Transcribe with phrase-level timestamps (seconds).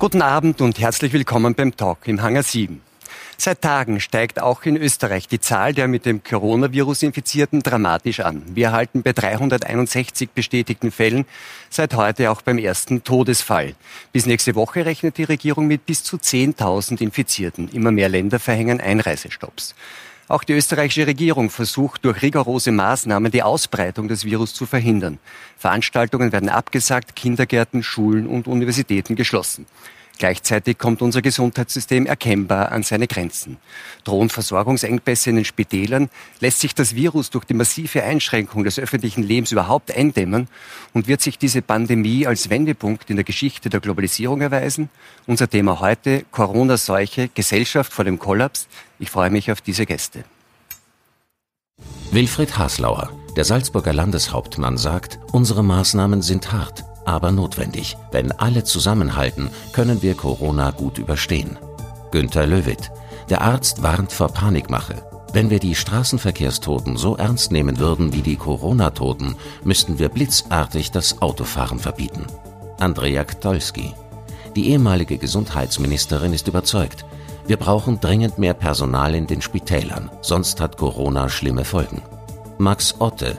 [0.00, 2.80] Guten Abend und herzlich willkommen beim Talk im Hangar 7.
[3.36, 8.42] Seit Tagen steigt auch in Österreich die Zahl der mit dem Coronavirus Infizierten dramatisch an.
[8.54, 11.26] Wir halten bei 361 bestätigten Fällen
[11.68, 13.74] seit heute auch beim ersten Todesfall.
[14.10, 17.68] Bis nächste Woche rechnet die Regierung mit bis zu 10.000 Infizierten.
[17.68, 19.74] Immer mehr Länder verhängen Einreisestopps.
[20.30, 25.18] Auch die österreichische Regierung versucht durch rigorose Maßnahmen die Ausbreitung des Virus zu verhindern.
[25.58, 29.66] Veranstaltungen werden abgesagt, Kindergärten, Schulen und Universitäten geschlossen.
[30.20, 33.56] Gleichzeitig kommt unser Gesundheitssystem erkennbar an seine Grenzen.
[34.04, 36.10] Drohen Versorgungsengpässe in den Spitälern?
[36.40, 40.48] Lässt sich das Virus durch die massive Einschränkung des öffentlichen Lebens überhaupt eindämmen?
[40.92, 44.90] Und wird sich diese Pandemie als Wendepunkt in der Geschichte der Globalisierung erweisen?
[45.26, 48.68] Unser Thema heute Corona-Seuche, Gesellschaft vor dem Kollaps.
[48.98, 50.24] Ich freue mich auf diese Gäste.
[52.10, 57.96] Wilfried Haslauer, der Salzburger Landeshauptmann, sagt, unsere Maßnahmen sind hart aber notwendig.
[58.10, 61.58] Wenn alle zusammenhalten, können wir Corona gut überstehen.
[62.10, 62.90] Günter Löwit.
[63.28, 64.94] Der Arzt warnt vor Panikmache.
[65.32, 71.22] Wenn wir die Straßenverkehrstoten so ernst nehmen würden wie die Corona-Toten, müssten wir blitzartig das
[71.22, 72.26] Autofahren verbieten.
[72.80, 73.94] Andrea Ktolski.
[74.56, 77.04] Die ehemalige Gesundheitsministerin ist überzeugt,
[77.46, 82.02] wir brauchen dringend mehr Personal in den Spitälern, sonst hat Corona schlimme Folgen.
[82.58, 83.38] Max Otte.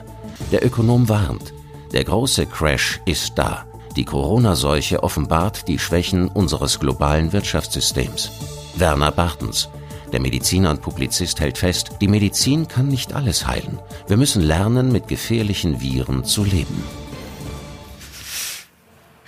[0.50, 1.52] Der Ökonom warnt,
[1.92, 3.64] der große Crash ist da.
[3.96, 8.30] Die Corona-Seuche offenbart die Schwächen unseres globalen Wirtschaftssystems.
[8.76, 9.68] Werner Bartens,
[10.12, 13.78] der Mediziner und Publizist, hält fest, die Medizin kann nicht alles heilen.
[14.06, 16.82] Wir müssen lernen, mit gefährlichen Viren zu leben.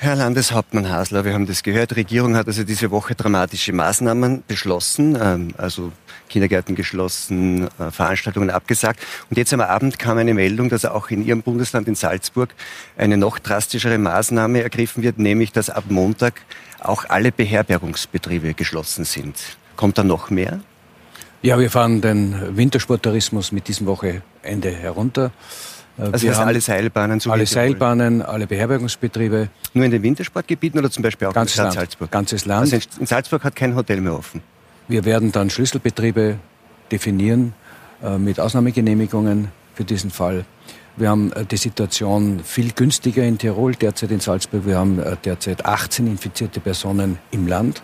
[0.05, 1.93] Herr Landeshauptmann Hasler, wir haben das gehört.
[1.93, 5.93] Die Regierung hat also diese Woche dramatische Maßnahmen beschlossen, ähm, also
[6.29, 9.01] Kindergärten geschlossen, äh, Veranstaltungen abgesagt.
[9.31, 12.51] Und jetzt am Abend kam eine Meldung, dass auch in Ihrem Bundesland in Salzburg
[12.99, 16.43] eine noch drastischere Maßnahme ergriffen wird, nämlich dass ab Montag
[16.81, 19.57] auch alle Beherbergungsbetriebe geschlossen sind.
[19.75, 20.61] Kommt da noch mehr?
[21.41, 25.33] Ja, wir fahren den Wintersporttourismus mit diesem Wochenende herunter.
[25.99, 27.21] Äh, also das alle Seilbahnen?
[27.21, 29.49] So alle Seilbahnen, alle Beherbergungsbetriebe.
[29.75, 32.11] Nur in den Wintersportgebieten oder zum Beispiel auch ganzes in Land, Salzburg?
[32.11, 32.73] Ganzes Land.
[32.73, 34.43] Also in Salzburg hat kein Hotel mehr offen?
[34.89, 36.39] Wir werden dann Schlüsselbetriebe
[36.91, 37.55] definieren
[38.03, 40.45] äh, mit Ausnahmegenehmigungen für diesen Fall.
[40.97, 44.67] Wir haben äh, die Situation viel günstiger in Tirol, derzeit in Salzburg.
[44.67, 47.83] Wir haben äh, derzeit 18 infizierte Personen im Land,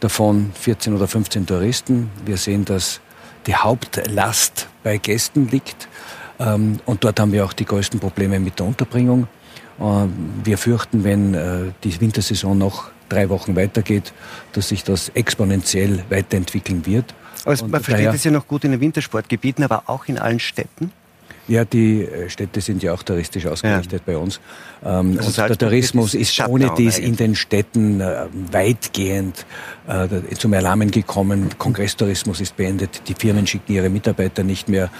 [0.00, 2.10] davon 14 oder 15 Touristen.
[2.24, 3.00] Wir sehen, dass
[3.46, 5.88] die Hauptlast bei Gästen liegt.
[6.38, 9.28] Ähm, und dort haben wir auch die größten Probleme mit der Unterbringung.
[9.80, 9.82] Äh,
[10.44, 14.12] wir fürchten, wenn äh, die Wintersaison noch drei Wochen weitergeht,
[14.52, 17.14] dass sich das exponentiell weiterentwickeln wird.
[17.44, 20.92] Aber man versteht es ja noch gut in den Wintersportgebieten, aber auch in allen Städten?
[21.46, 24.12] Ja, die äh, Städte sind ja auch touristisch ausgerichtet ja.
[24.12, 24.38] bei uns.
[24.84, 29.46] Ähm, also und der Tourismus ist, ohne dies in den Städten äh, weitgehend
[29.88, 30.06] äh,
[30.36, 31.50] zum Erlahmen gekommen.
[31.58, 33.02] Kongresstourismus ist beendet.
[33.08, 34.90] Die Firmen schicken ihre Mitarbeiter nicht mehr.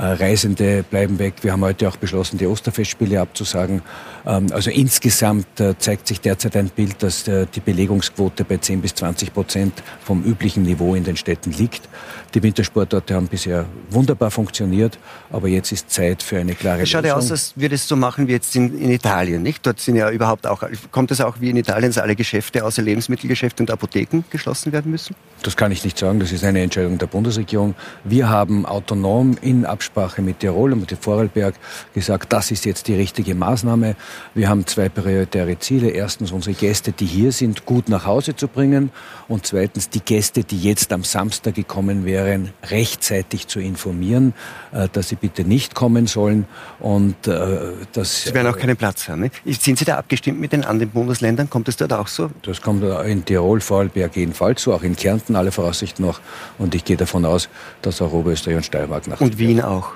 [0.00, 1.34] Reisende bleiben weg.
[1.42, 3.82] Wir haben heute auch beschlossen, die Osterfestspiele abzusagen.
[4.26, 5.46] Ähm, also insgesamt
[5.78, 10.62] zeigt sich derzeit ein Bild, dass die Belegungsquote bei 10 bis 20 Prozent vom üblichen
[10.62, 11.88] Niveau in den Städten liegt.
[12.34, 14.98] Die Wintersportorte haben bisher wunderbar funktioniert,
[15.30, 17.96] aber jetzt ist Zeit für eine klare Es schaut ja aus, als würde es so
[17.96, 19.66] machen wie jetzt in, in, Italien, nicht?
[19.66, 22.82] Dort sind ja überhaupt auch, kommt es auch wie in Italien, dass alle Geschäfte außer
[22.82, 25.14] Lebensmittelgeschäfte und Apotheken geschlossen werden müssen?
[25.42, 27.74] Das kann ich nicht sagen, das ist eine Entscheidung der Bundesregierung.
[28.04, 31.54] Wir haben autonom in Absprache mit Tirol und mit Vorarlberg
[31.94, 33.94] gesagt, das ist jetzt die richtige Maßnahme.
[34.34, 35.90] Wir haben zwei prioritäre Ziele.
[35.90, 38.90] Erstens unsere Gäste, die hier sind, gut nach Hause zu bringen
[39.28, 44.34] und zweitens die Gäste, die jetzt am Samstag gekommen wären, rechtzeitig zu informieren,
[44.72, 46.46] äh, dass sie bitte nicht kommen sollen.
[46.80, 47.58] Und äh,
[47.92, 48.24] das.
[48.24, 49.17] Sie werden auch keinen Platz haben.
[49.18, 49.30] Ne?
[49.44, 51.50] Sind Sie da abgestimmt mit den anderen Bundesländern?
[51.50, 52.30] Kommt es dort auch so?
[52.42, 56.20] Das kommt in Tirol, Vorarlberg jedenfalls so, auch in Kärnten alle Voraussichten noch.
[56.58, 57.48] Und ich gehe davon aus,
[57.82, 59.20] dass auch Oberösterreich und Steiermark nach.
[59.20, 59.92] Und Wien auch.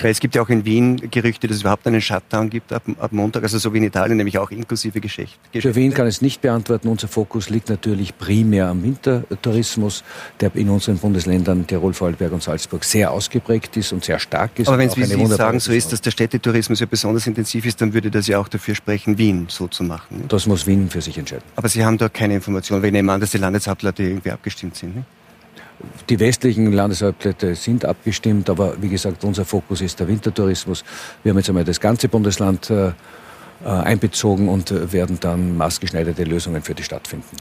[0.00, 2.82] Weil es gibt ja auch in Wien Gerüchte, dass es überhaupt einen Shutdown gibt ab,
[2.98, 5.38] ab Montag, also so wie in Italien, nämlich auch inklusive Geschäft.
[5.52, 6.88] Für Wien kann es nicht beantworten.
[6.88, 10.04] Unser Fokus liegt natürlich primär am Wintertourismus,
[10.40, 14.68] der in unseren Bundesländern Tirol, Vorarlberg und Salzburg sehr ausgeprägt ist und sehr stark ist.
[14.68, 17.80] Aber wenn es, wie Sie sagen, so ist, dass der Städtetourismus ja besonders intensiv ist,
[17.80, 20.18] dann würde das ja auch dafür sprechen, Wien so zu machen.
[20.18, 20.32] Nicht?
[20.32, 21.44] Das muss Wien für sich entscheiden.
[21.56, 24.76] Aber Sie haben da keine Informationen, weil ich nehme an, dass die Landeshauptleute irgendwie abgestimmt
[24.76, 24.96] sind.
[24.96, 25.06] Nicht?
[26.08, 30.84] Die westlichen Landeshauptleute sind abgestimmt, aber wie gesagt, unser Fokus ist der Wintertourismus.
[31.22, 32.92] Wir haben jetzt einmal das ganze Bundesland äh, äh
[33.64, 37.36] einbezogen und werden dann maßgeschneiderte Lösungen für die Stadt finden.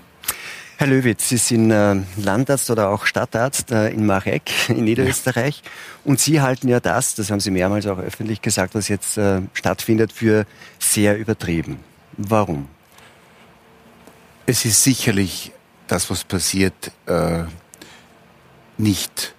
[0.81, 5.61] Herr Löwitz, Sie sind äh, Landarzt oder auch Stadtarzt äh, in Marek in Niederösterreich.
[6.03, 9.41] Und Sie halten ja das, das haben Sie mehrmals auch öffentlich gesagt, was jetzt äh,
[9.53, 10.47] stattfindet, für
[10.79, 11.77] sehr übertrieben.
[12.17, 12.67] Warum?
[14.47, 15.51] Es ist sicherlich
[15.87, 17.44] das, was passiert, äh,
[18.81, 19.33] nicht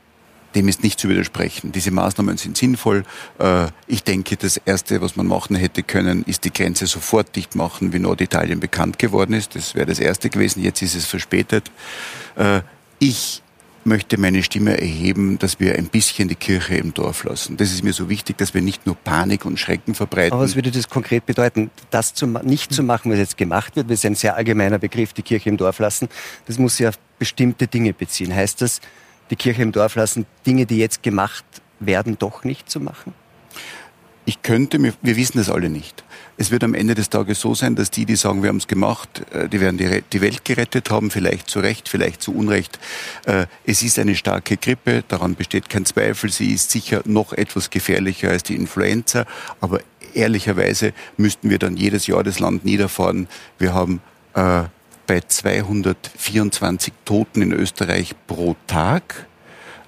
[0.54, 1.72] dem ist nicht zu widersprechen.
[1.72, 3.04] Diese Maßnahmen sind sinnvoll.
[3.38, 7.54] Äh, ich denke, das Erste, was man machen hätte können, ist die Grenze sofort dicht
[7.54, 9.54] machen, wie Norditalien bekannt geworden ist.
[9.54, 10.62] Das wäre das Erste gewesen.
[10.62, 11.70] Jetzt ist es verspätet.
[12.36, 12.60] Äh,
[12.98, 13.42] ich
[13.84, 17.56] möchte meine Stimme erheben, dass wir ein bisschen die Kirche im Dorf lassen.
[17.56, 20.34] Das ist mir so wichtig, dass wir nicht nur Panik und Schrecken verbreiten.
[20.34, 23.90] Aber was würde das konkret bedeuten, das zu, nicht zu machen, was jetzt gemacht wird?
[23.90, 26.08] Das ist ein sehr allgemeiner Begriff, die Kirche im Dorf lassen.
[26.46, 28.32] Das muss ja auf bestimmte Dinge beziehen.
[28.32, 28.80] Heißt das,
[29.32, 31.44] die Kirche im Dorf lassen, Dinge, die jetzt gemacht
[31.80, 33.14] werden, doch nicht zu machen?
[34.26, 36.04] Ich könnte, wir wissen das alle nicht.
[36.36, 38.66] Es wird am Ende des Tages so sein, dass die, die sagen, wir haben es
[38.66, 42.78] gemacht, äh, die werden die, Welt gerettet haben, vielleicht zu Recht, vielleicht zu Unrecht.
[43.24, 46.30] Äh, es ist eine starke Grippe, daran besteht kein Zweifel.
[46.30, 49.24] Sie ist sicher noch etwas gefährlicher als die Influenza,
[49.60, 49.80] aber
[50.14, 53.28] ehrlicherweise müssten wir dann jedes Jahr das Land niederfahren.
[53.58, 54.02] Wir haben
[54.34, 54.64] äh,
[55.06, 59.26] bei 224 Toten in Österreich pro Tag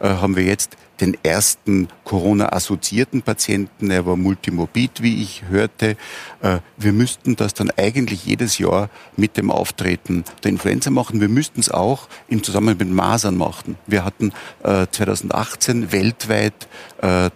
[0.01, 5.97] äh, haben wir jetzt den ersten Corona-assoziierten Patienten, er war multimorbid, wie ich hörte.
[6.41, 11.21] Äh, wir müssten das dann eigentlich jedes Jahr mit dem Auftreten der Influenza machen.
[11.21, 13.77] Wir müssten es auch im Zusammenhang mit Masern machen.
[13.87, 14.33] Wir hatten
[14.63, 16.69] äh, 2018 weltweit
[17.03, 17.31] äh,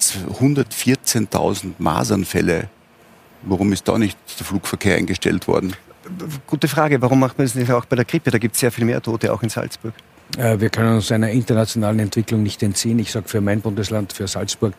[0.00, 2.68] 114.000 Masernfälle.
[3.42, 5.74] Warum ist da nicht der Flugverkehr eingestellt worden?
[6.46, 7.00] Gute Frage.
[7.02, 8.30] Warum macht man das nicht auch bei der Grippe?
[8.30, 9.94] Da gibt es sehr viel mehr Tote, auch in Salzburg.
[10.36, 12.98] Äh, wir können uns einer internationalen Entwicklung nicht entziehen.
[12.98, 14.74] Ich sage für mein Bundesland, für Salzburg,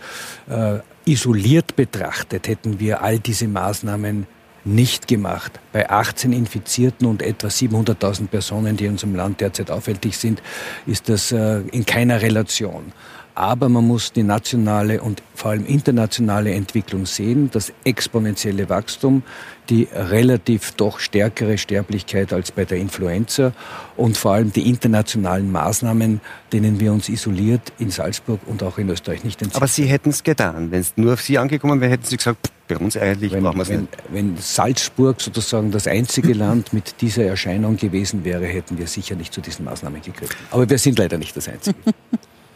[0.49, 4.27] äh, isoliert betrachtet hätten wir all diese Maßnahmen
[4.65, 5.59] nicht gemacht.
[5.71, 10.41] Bei 18 Infizierten und etwa 700.000 Personen, die in unserem Land derzeit auffällig sind,
[10.85, 12.91] ist das äh, in keiner Relation.
[13.39, 19.23] Aber man muss die nationale und vor allem internationale Entwicklung sehen, das exponentielle Wachstum,
[19.69, 23.53] die relativ doch stärkere Sterblichkeit als bei der Influenza
[23.95, 26.19] und vor allem die internationalen Maßnahmen,
[26.51, 29.55] denen wir uns isoliert in Salzburg und auch in Österreich nicht entziehen.
[29.55, 30.69] Aber Sie hätten es getan.
[30.71, 33.59] Wenn es nur auf Sie angekommen wäre, hätten Sie gesagt, bei uns eigentlich wenn, brauchen
[33.59, 33.87] wir es nicht.
[34.09, 39.33] Wenn Salzburg sozusagen das einzige Land mit dieser Erscheinung gewesen wäre, hätten wir sicher nicht
[39.33, 40.35] zu diesen Maßnahmen gegriffen.
[40.51, 41.77] Aber wir sind leider nicht das Einzige.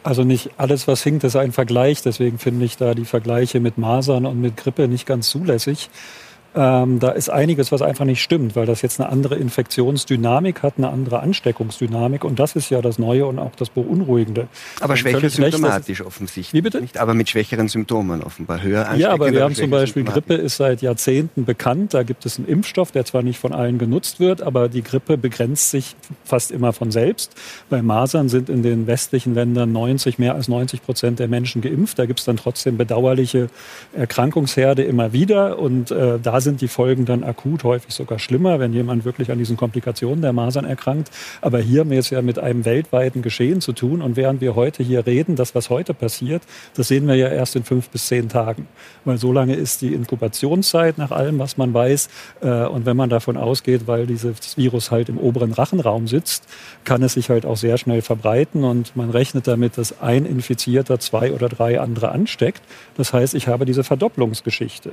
[0.03, 2.01] Also nicht alles, was hinkt, ist ein Vergleich.
[2.01, 5.89] Deswegen finde ich da die Vergleiche mit Masern und mit Grippe nicht ganz zulässig.
[6.55, 10.75] Ähm, da ist einiges, was einfach nicht stimmt, weil das jetzt eine andere Infektionsdynamik hat,
[10.77, 12.23] eine andere Ansteckungsdynamik.
[12.23, 14.47] Und das ist ja das Neue und auch das Beunruhigende.
[14.79, 16.53] Aber schwächer symptomatisch recht, offensichtlich.
[16.53, 16.81] Wie bitte?
[16.81, 18.61] Nicht, aber mit schwächeren Symptomen offenbar.
[18.61, 21.93] Höher Ja, aber wir haben zum Beispiel Grippe ist seit Jahrzehnten bekannt.
[21.93, 25.17] Da gibt es einen Impfstoff, der zwar nicht von allen genutzt wird, aber die Grippe
[25.17, 27.33] begrenzt sich fast immer von selbst.
[27.69, 31.97] Bei Masern sind in den westlichen Ländern 90, mehr als 90 Prozent der Menschen geimpft.
[31.97, 33.49] Da gibt es dann trotzdem bedauerliche
[33.93, 35.57] Erkrankungsherde immer wieder.
[35.57, 39.37] Und äh, da sind die Folgen dann akut häufig sogar schlimmer, wenn jemand wirklich an
[39.37, 41.09] diesen Komplikationen der Masern erkrankt.
[41.41, 44.01] Aber hier haben wir es ja mit einem weltweiten Geschehen zu tun.
[44.01, 46.43] Und während wir heute hier reden, das, was heute passiert,
[46.75, 48.67] das sehen wir ja erst in fünf bis zehn Tagen.
[49.05, 52.09] Weil so lange ist die Inkubationszeit nach allem, was man weiß.
[52.41, 56.43] Äh, und wenn man davon ausgeht, weil dieses Virus halt im oberen Rachenraum sitzt,
[56.83, 58.63] kann es sich halt auch sehr schnell verbreiten.
[58.63, 62.61] Und man rechnet damit, dass ein Infizierter zwei oder drei andere ansteckt.
[62.97, 64.91] Das heißt, ich habe diese Verdopplungsgeschichte.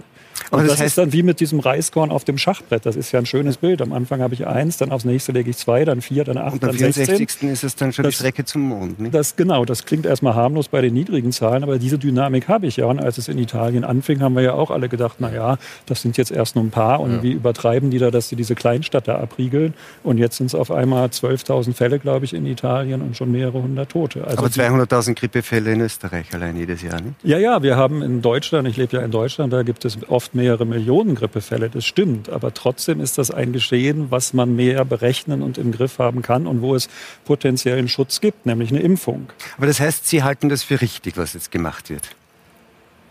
[0.51, 2.87] Und das, das heißt, ist dann wie mit diesem Reiskorn auf dem Schachbrett.
[2.87, 3.83] Das ist ja ein schönes Bild.
[3.83, 6.63] Am Anfang habe ich eins, dann aufs nächste lege ich zwei, dann vier, dann acht,
[6.63, 7.39] dann 64.
[7.41, 9.01] dann ist es dann schon das, die Strecke zum Mond.
[9.01, 9.15] Nicht?
[9.15, 12.77] Das, genau, das klingt erstmal harmlos bei den niedrigen Zahlen, aber diese Dynamik habe ich
[12.77, 12.87] ja.
[12.87, 16.03] Und als es in Italien anfing, haben wir ja auch alle gedacht, na ja, das
[16.03, 17.01] sind jetzt erst nur ein paar.
[17.01, 17.23] Und ja.
[17.23, 19.75] wie übertreiben die da, dass sie diese Kleinstadt da abriegeln?
[20.03, 23.63] Und jetzt sind es auf einmal 12.000 Fälle, glaube ich, in Italien und schon mehrere
[23.63, 24.25] hundert Tote.
[24.25, 27.15] Also aber 200.000 Grippefälle in Österreich allein jedes Jahr, nicht?
[27.23, 30.35] Ja, ja, wir haben in Deutschland, ich lebe ja in Deutschland, da gibt es oft
[30.35, 32.29] mehrere Millionen Grippefälle, das stimmt.
[32.29, 36.47] Aber trotzdem ist das ein Geschehen, was man mehr berechnen und im Griff haben kann
[36.47, 36.89] und wo es
[37.25, 39.29] potenziellen Schutz gibt, nämlich eine Impfung.
[39.57, 42.17] Aber das heißt, Sie halten das für richtig, was jetzt gemacht wird?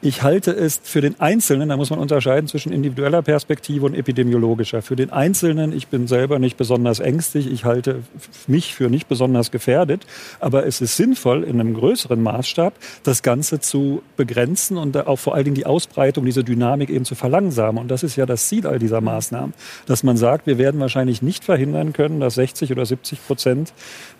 [0.02, 4.82] Ich halte es für den Einzelnen, da muss man unterscheiden zwischen individueller Perspektive und epidemiologischer.
[4.82, 8.04] Für den Einzelnen, ich bin selber nicht besonders ängstlich, ich halte
[8.48, 10.08] mich für nicht besonders gefährdet,
[10.40, 15.36] aber es ist sinnvoll, in einem größeren Maßstab das Ganze zu begrenzen und auch vor
[15.36, 17.82] allen Dingen die Ausbreitung dieser Dynamik eben zu verlangsamen.
[17.82, 19.54] Und das ist ja das Ziel all dieser Maßnahmen,
[19.86, 23.74] dass man sagt, wir werden wahrscheinlich nicht verhindern können, dass 60 oder 70 Prozent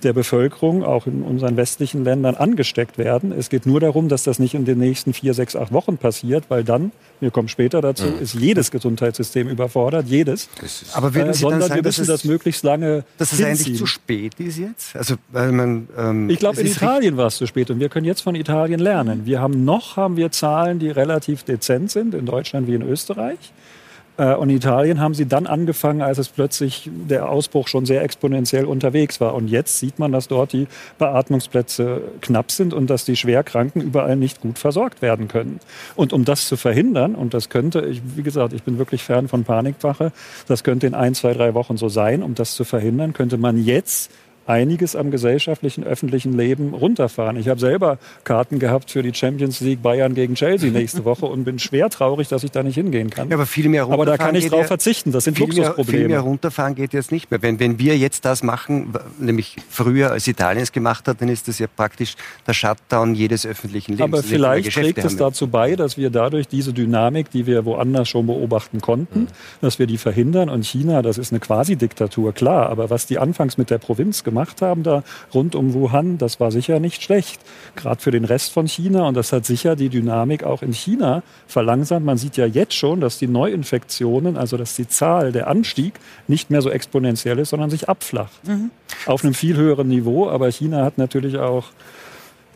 [0.04, 3.32] der Bevölkerung, auch in unseren westlichen Ländern, angesteckt werden.
[3.32, 6.46] Es geht nur darum, dass das nicht in den nächsten vier, sechs, acht Wochen passiert,
[6.50, 8.22] weil dann, wir kommen später dazu, mhm.
[8.22, 10.50] ist jedes Gesundheitssystem überfordert, jedes.
[10.94, 13.86] Aber würden äh, sondern dann sagen, wir müssen das möglichst lange Dass es eigentlich zu
[13.86, 14.96] spät ist jetzt?
[14.96, 18.06] Also, weil man, ähm, ich glaube, in Italien war es zu spät und wir können
[18.06, 19.26] jetzt von Italien lernen.
[19.26, 23.38] Wir haben noch haben wir Zahlen, die relativ dezent sind, in Deutschland wie in Österreich.
[24.20, 28.04] Äh, und in Italien haben sie dann angefangen, als es plötzlich der Ausbruch schon sehr
[28.04, 29.34] exponentiell unterwegs war.
[29.34, 34.18] Und jetzt sieht man, dass dort die Beatmungsplätze knapp sind und dass die Schwerkranken überall
[34.18, 35.60] nicht gut versorgt werden können.
[35.96, 39.30] Und um das zu verhindern, und das könnte, ich, wie gesagt, ich bin wirklich Fern
[39.30, 40.12] von Panikwache,
[40.48, 43.64] das könnte in ein, zwei, drei Wochen so sein, um das zu verhindern, könnte man
[43.64, 44.12] jetzt
[44.50, 47.38] einiges am gesellschaftlichen, öffentlichen Leben runterfahren.
[47.38, 51.44] Ich habe selber Karten gehabt für die Champions League Bayern gegen Chelsea nächste Woche und
[51.44, 53.30] bin schwer traurig, dass ich da nicht hingehen kann.
[53.30, 55.12] Ja, aber viel mehr aber da kann ich drauf ja, verzichten.
[55.12, 55.92] Das sind viel Luxusprobleme.
[55.92, 57.42] Mehr, viel mehr runterfahren geht jetzt nicht mehr.
[57.44, 61.48] Wenn, wenn wir jetzt das machen, nämlich früher als Italien es gemacht hat, dann ist
[61.48, 62.16] das ja praktisch
[62.48, 64.14] der Shutdown jedes öffentlichen Lebens.
[64.14, 68.26] Aber vielleicht trägt es dazu bei, dass wir dadurch diese Dynamik, die wir woanders schon
[68.26, 69.28] beobachten konnten, mhm.
[69.62, 70.50] dass wir die verhindern.
[70.50, 72.70] Und China, das ist eine Quasi-Diktatur, klar.
[72.70, 75.04] Aber was die anfangs mit der Provinz gemacht gemacht haben da
[75.34, 77.42] rund um Wuhan, das war sicher nicht schlecht.
[77.76, 79.08] Gerade für den Rest von China.
[79.08, 82.06] Und das hat sicher die Dynamik auch in China verlangsamt.
[82.06, 85.96] Man sieht ja jetzt schon, dass die Neuinfektionen, also dass die Zahl, der Anstieg
[86.28, 88.48] nicht mehr so exponentiell ist, sondern sich abflacht.
[88.48, 88.72] Mhm.
[89.06, 90.30] Auf einem viel höheren Niveau.
[90.30, 91.66] Aber China hat natürlich auch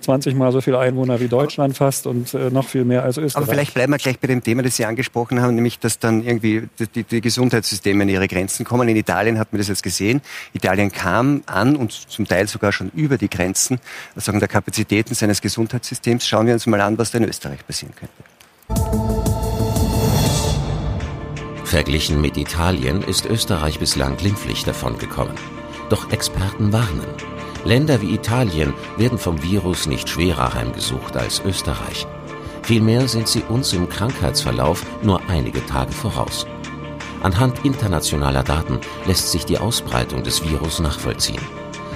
[0.03, 3.43] 20 Mal so viele Einwohner wie Deutschland fast und äh, noch viel mehr als Österreich.
[3.43, 6.23] Aber vielleicht bleiben wir gleich bei dem Thema, das Sie angesprochen haben, nämlich, dass dann
[6.23, 8.87] irgendwie die, die Gesundheitssysteme an ihre Grenzen kommen.
[8.89, 10.21] In Italien hat man das jetzt gesehen.
[10.53, 13.79] Italien kam an und zum Teil sogar schon über die Grenzen
[14.15, 16.27] sagen, der Kapazitäten seines Gesundheitssystems.
[16.27, 18.13] Schauen wir uns mal an, was da in Österreich passieren könnte.
[21.65, 25.33] Verglichen mit Italien ist Österreich bislang glimpflich davongekommen.
[25.89, 27.32] Doch Experten warnen.
[27.65, 32.05] Länder wie Italien werden vom Virus nicht schwerer heimgesucht als Österreich.
[32.61, 36.45] Vielmehr sind sie uns im Krankheitsverlauf nur einige Tage voraus.
[37.21, 41.41] Anhand internationaler Daten lässt sich die Ausbreitung des Virus nachvollziehen.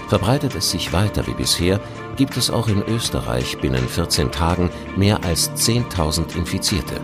[0.07, 1.81] Verbreitet es sich weiter wie bisher,
[2.15, 6.95] gibt es auch in Österreich binnen 14 Tagen mehr als 10.000 Infizierte.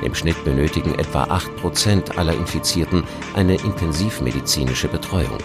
[0.00, 5.38] Im Schnitt benötigen etwa 8 Prozent aller Infizierten eine intensivmedizinische Betreuung.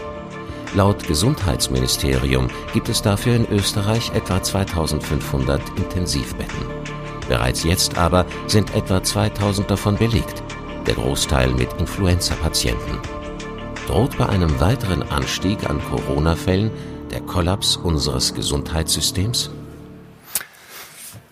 [0.76, 6.66] Laut Gesundheitsministerium gibt es dafür in Österreich etwa 2500 Intensivbetten.
[7.28, 10.44] Bereits jetzt aber sind etwa 2000 davon belegt,
[10.86, 13.00] der Großteil mit Influenza-Patienten.
[13.88, 16.70] Droht bei einem weiteren Anstieg an Corona-Fällen
[17.10, 19.50] der Kollaps unseres Gesundheitssystems?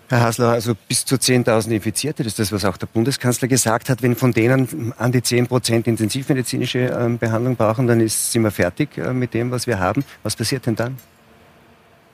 [0.10, 3.90] Herr Hasler, also bis zu 10.000 Infizierte, das ist das, was auch der Bundeskanzler gesagt
[3.90, 4.02] hat.
[4.02, 8.52] Wenn von denen an die 10 Prozent intensivmedizinische ähm, Behandlung brauchen, dann ist, sind wir
[8.52, 10.06] fertig äh, mit dem, was wir haben.
[10.24, 10.98] Was passiert denn dann?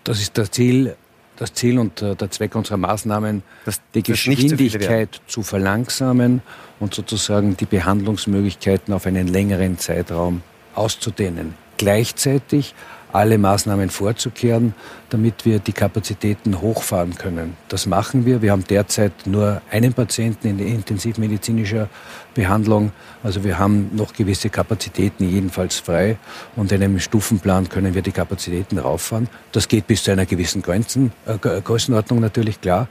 [0.04, 0.96] Das ist das Ziel,
[1.38, 6.42] das Ziel und äh, der Zweck unserer Maßnahmen, das, die Geschwindigkeit zu, zu verlangsamen
[6.80, 10.42] und sozusagen die Behandlungsmöglichkeiten auf einen längeren Zeitraum
[10.74, 11.54] auszudehnen.
[11.78, 12.74] Gleichzeitig
[13.14, 14.74] alle Maßnahmen vorzukehren,
[15.10, 17.56] damit wir die Kapazitäten hochfahren können.
[17.70, 18.42] Das machen wir.
[18.42, 21.90] Wir haben derzeit nur einen Patienten in intensivmedizinischer
[22.34, 22.92] Behandlung.
[23.24, 26.18] Also wir haben noch gewisse Kapazitäten jedenfalls frei
[26.56, 29.30] und in einem Stufenplan können wir die Kapazitäten rauffahren.
[29.52, 32.88] Das geht bis zu einer gewissen Grenzen, äh, Größenordnung natürlich klar.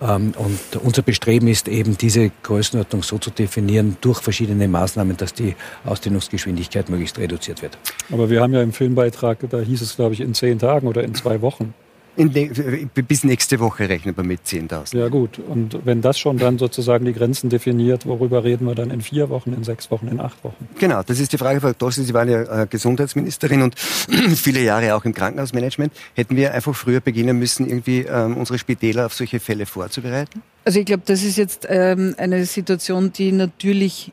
[0.00, 5.34] Ähm, und unser Bestreben ist eben, diese Größenordnung so zu definieren durch verschiedene Maßnahmen, dass
[5.34, 7.78] die Ausdehnungsgeschwindigkeit möglichst reduziert wird.
[8.12, 11.02] Aber wir haben ja im Filmbeitrag, da hieß es, glaube ich, in zehn Tagen oder
[11.02, 11.74] in zwei Wochen.
[12.16, 12.50] Ne
[12.94, 14.96] bis nächste Woche rechnen wir mit 10.000.
[14.96, 18.90] Ja gut, und wenn das schon dann sozusagen die Grenzen definiert, worüber reden wir dann
[18.90, 20.68] in vier Wochen, in sechs Wochen, in acht Wochen?
[20.78, 23.78] Genau, das ist die Frage, Frau Dossel, Sie waren ja äh, Gesundheitsministerin und
[24.36, 25.92] viele Jahre auch im Krankenhausmanagement.
[26.14, 30.42] Hätten wir einfach früher beginnen müssen, irgendwie ähm, unsere Spitäler auf solche Fälle vorzubereiten?
[30.64, 34.12] Also ich glaube, das ist jetzt ähm, eine Situation, die natürlich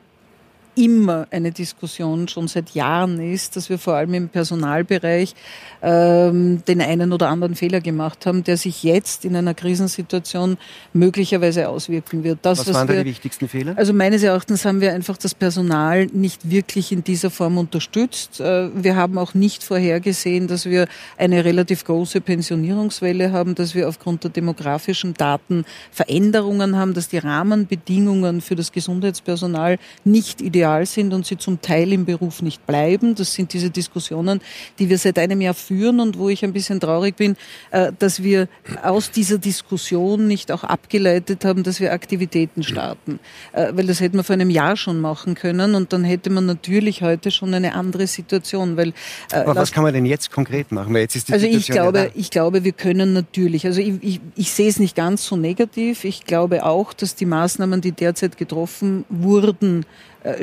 [0.75, 5.35] immer eine Diskussion schon seit Jahren ist, dass wir vor allem im Personalbereich
[5.81, 10.57] ähm, den einen oder anderen Fehler gemacht haben, der sich jetzt in einer Krisensituation
[10.93, 12.39] möglicherweise auswirken wird.
[12.41, 13.73] Das, was, was waren wir, da die wichtigsten Fehler?
[13.77, 18.39] Also meines Erachtens haben wir einfach das Personal nicht wirklich in dieser Form unterstützt.
[18.39, 20.87] Äh, wir haben auch nicht vorhergesehen, dass wir
[21.17, 27.17] eine relativ große Pensionierungswelle haben, dass wir aufgrund der demografischen Daten Veränderungen haben, dass die
[27.17, 32.65] Rahmenbedingungen für das Gesundheitspersonal nicht ideal ideal sind und sie zum Teil im Beruf nicht
[32.67, 33.15] bleiben.
[33.15, 34.41] Das sind diese Diskussionen,
[34.77, 37.35] die wir seit einem Jahr führen und wo ich ein bisschen traurig bin,
[37.71, 38.47] äh, dass wir
[38.83, 43.19] aus dieser Diskussion nicht auch abgeleitet haben, dass wir Aktivitäten starten.
[43.53, 46.45] Äh, weil das hätten wir vor einem Jahr schon machen können und dann hätte man
[46.45, 48.77] natürlich heute schon eine andere Situation.
[48.77, 48.89] Weil,
[49.31, 50.93] äh, Aber was kann man denn jetzt konkret machen?
[50.93, 53.81] Weil jetzt ist die also Situation ich glaube, ja ich glaube, wir können natürlich, also
[53.81, 56.03] ich, ich, ich sehe es nicht ganz so negativ.
[56.03, 59.85] Ich glaube auch, dass die Maßnahmen, die derzeit getroffen wurden,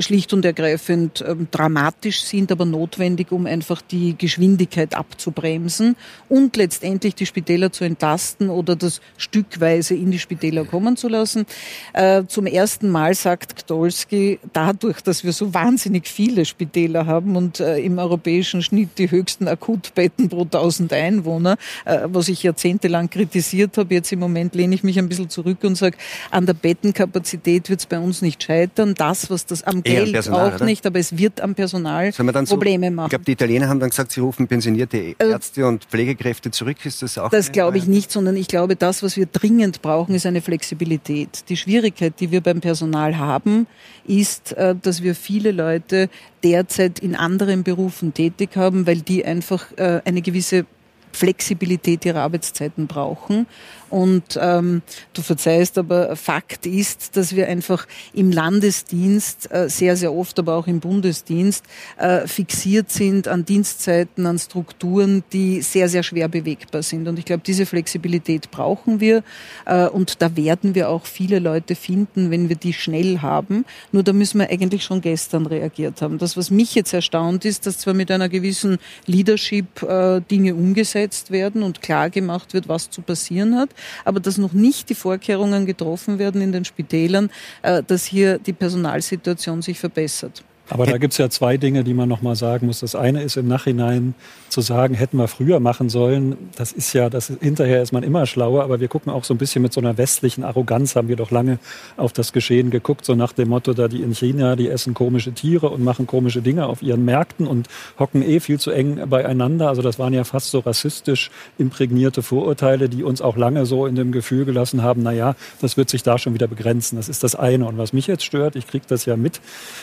[0.01, 5.97] schlicht und ergreifend ähm, dramatisch sind, aber notwendig, um einfach die Geschwindigkeit abzubremsen
[6.29, 11.47] und letztendlich die Spitäler zu entlasten oder das stückweise in die Spitäler kommen zu lassen.
[11.93, 17.61] Äh, zum ersten Mal sagt Gdolski, dadurch, dass wir so wahnsinnig viele Spitäler haben und
[17.61, 23.95] äh, im europäischen Schnitt die höchsten Akutbetten pro 1000 Einwohner, was ich jahrzehntelang kritisiert habe,
[23.95, 25.97] jetzt im Moment lehne ich mich ein bisschen zurück und sage,
[26.31, 28.95] an der Bettenkapazität wird es bei uns nicht scheitern.
[28.95, 30.65] Das, was das am Geld Personal, auch oder?
[30.65, 33.07] nicht, aber es wird am Personal Probleme so, machen.
[33.07, 36.85] Ich glaube, die Italiener haben dann gesagt, sie rufen pensionierte also Ärzte und Pflegekräfte zurück.
[36.85, 37.31] Ist das auch?
[37.31, 41.45] Das glaube ich nicht, sondern ich glaube, das, was wir dringend brauchen, ist eine Flexibilität.
[41.49, 43.67] Die Schwierigkeit, die wir beim Personal haben,
[44.07, 46.09] ist, äh, dass wir viele Leute
[46.43, 50.67] derzeit in anderen Berufen tätig haben, weil die einfach äh, eine gewisse
[51.13, 53.47] Flexibilität ihrer Arbeitszeiten brauchen.
[53.91, 54.83] Und ähm,
[55.15, 60.55] du verzeihst, aber Fakt ist, dass wir einfach im Landesdienst äh, sehr, sehr oft, aber
[60.55, 61.65] auch im Bundesdienst
[61.97, 67.09] äh, fixiert sind an Dienstzeiten, an Strukturen, die sehr, sehr schwer bewegbar sind.
[67.09, 69.23] Und ich glaube, diese Flexibilität brauchen wir.
[69.65, 73.65] Äh, und da werden wir auch viele Leute finden, wenn wir die schnell haben.
[73.93, 76.19] Nur da müssen wir eigentlich schon gestern reagiert haben.
[76.19, 81.31] Das, was mich jetzt erstaunt ist, dass zwar mit einer gewissen Leadership äh, Dinge umgesetzt
[81.31, 83.71] werden und klar gemacht wird, was zu passieren hat
[84.05, 87.31] aber dass noch nicht die Vorkehrungen getroffen werden in den Spitälern,
[87.63, 90.45] äh, dass hier die Personalsituation sich verbessert.
[90.71, 92.81] Aber da gibt es ja zwei Dinge, die man nochmal sagen muss.
[92.81, 94.15] Das eine ist im Nachhinein
[94.49, 96.37] zu sagen, hätten wir früher machen sollen.
[96.57, 99.35] Das ist ja, das ist, hinterher ist man immer schlauer, aber wir gucken auch so
[99.35, 101.59] ein bisschen mit so einer westlichen Arroganz, haben wir doch lange
[101.97, 105.33] auf das Geschehen geguckt, so nach dem Motto, da die in China, die essen komische
[105.33, 109.69] Tiere und machen komische Dinge auf ihren Märkten und hocken eh viel zu eng beieinander.
[109.69, 113.95] Also das waren ja fast so rassistisch imprägnierte Vorurteile, die uns auch lange so in
[113.95, 116.97] dem Gefühl gelassen haben, na ja, das wird sich da schon wieder begrenzen.
[116.97, 117.67] Das ist das eine.
[117.67, 119.41] Und was mich jetzt stört, ich kriege das ja mit,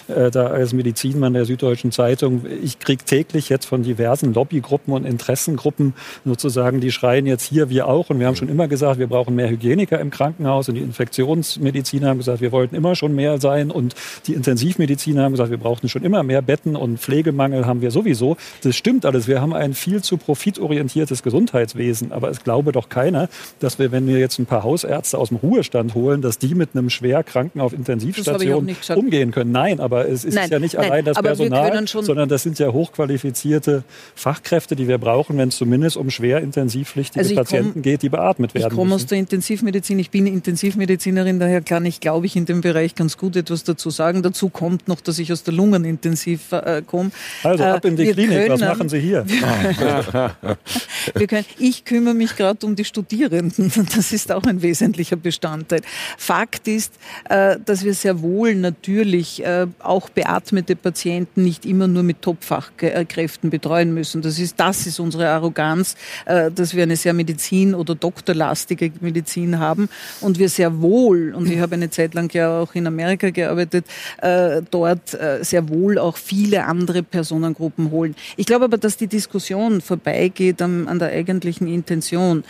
[0.07, 5.05] äh, da als Medizinmann der Süddeutschen Zeitung, ich kriege täglich jetzt von diversen Lobbygruppen und
[5.05, 5.93] Interessengruppen
[6.25, 8.09] sozusagen, die schreien jetzt hier, wir auch.
[8.09, 10.69] Und wir haben schon immer gesagt, wir brauchen mehr Hygieniker im Krankenhaus.
[10.69, 13.71] Und die Infektionsmediziner haben gesagt, wir wollten immer schon mehr sein.
[13.71, 13.95] Und
[14.27, 18.37] die Intensivmediziner haben gesagt, wir brauchten schon immer mehr Betten und Pflegemangel haben wir sowieso.
[18.63, 19.27] Das stimmt alles.
[19.27, 22.11] Wir haben ein viel zu profitorientiertes Gesundheitswesen.
[22.11, 25.37] Aber es glaube doch keiner, dass wir, wenn wir jetzt ein paar Hausärzte aus dem
[25.37, 29.51] Ruhestand holen, dass die mit einem schwer Kranken auf Intensivstation umgehen können.
[29.51, 30.49] Nein, aber es ist Nein.
[30.49, 33.83] ja nicht Nein, allein das Personal, sondern das sind ja hochqualifizierte
[34.15, 38.09] Fachkräfte, die wir brauchen, wenn es zumindest um schwer intensivpflichtige also Patienten komm, geht, die
[38.09, 38.67] beatmet werden.
[38.71, 42.61] Ich komme aus der Intensivmedizin, ich bin Intensivmedizinerin, daher kann ich, glaube ich, in dem
[42.61, 44.23] Bereich ganz gut etwas dazu sagen.
[44.23, 47.11] Dazu kommt noch, dass ich aus der Lungenintensiv äh, komme.
[47.43, 49.25] Also ab in die äh, Klinik, können, was machen Sie hier?
[51.15, 55.81] wir können, ich kümmere mich gerade um die Studierenden, das ist auch ein wesentlicher Bestandteil.
[56.17, 56.93] Fakt ist,
[57.29, 62.21] äh, dass wir sehr wohl natürlich äh, auch beatmet beatmete Patienten nicht immer nur mit
[62.21, 64.21] Top-Fachkräften betreuen müssen.
[64.21, 69.59] Das ist, das ist unsere Arroganz, äh, dass wir eine sehr medizin- oder doktorlastige Medizin
[69.59, 69.89] haben
[70.21, 73.85] und wir sehr wohl, und ich habe eine Zeit lang ja auch in Amerika gearbeitet,
[74.21, 78.15] äh, dort äh, sehr wohl auch viele andere Personengruppen holen.
[78.37, 82.43] Ich glaube aber, dass die Diskussion vorbeigeht an der eigentlichen Intention.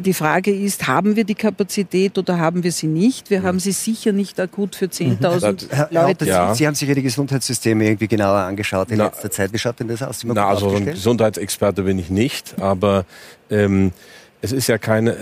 [0.00, 3.30] Die Frage ist, haben wir die Kapazität oder haben wir sie nicht?
[3.30, 5.88] Wir haben sie sicher nicht akut für 10.000 mhm.
[5.90, 6.24] Leute.
[6.54, 9.52] Sie haben sich ja die Gesundheitssysteme Systeme irgendwie genauer angeschaut in Na, letzter Zeit.
[9.52, 10.24] Wie schaut denn das aus?
[10.24, 13.04] Na, also ein Gesundheitsexperte bin ich nicht, aber
[13.50, 13.92] ähm,
[14.40, 15.16] es ist ja keine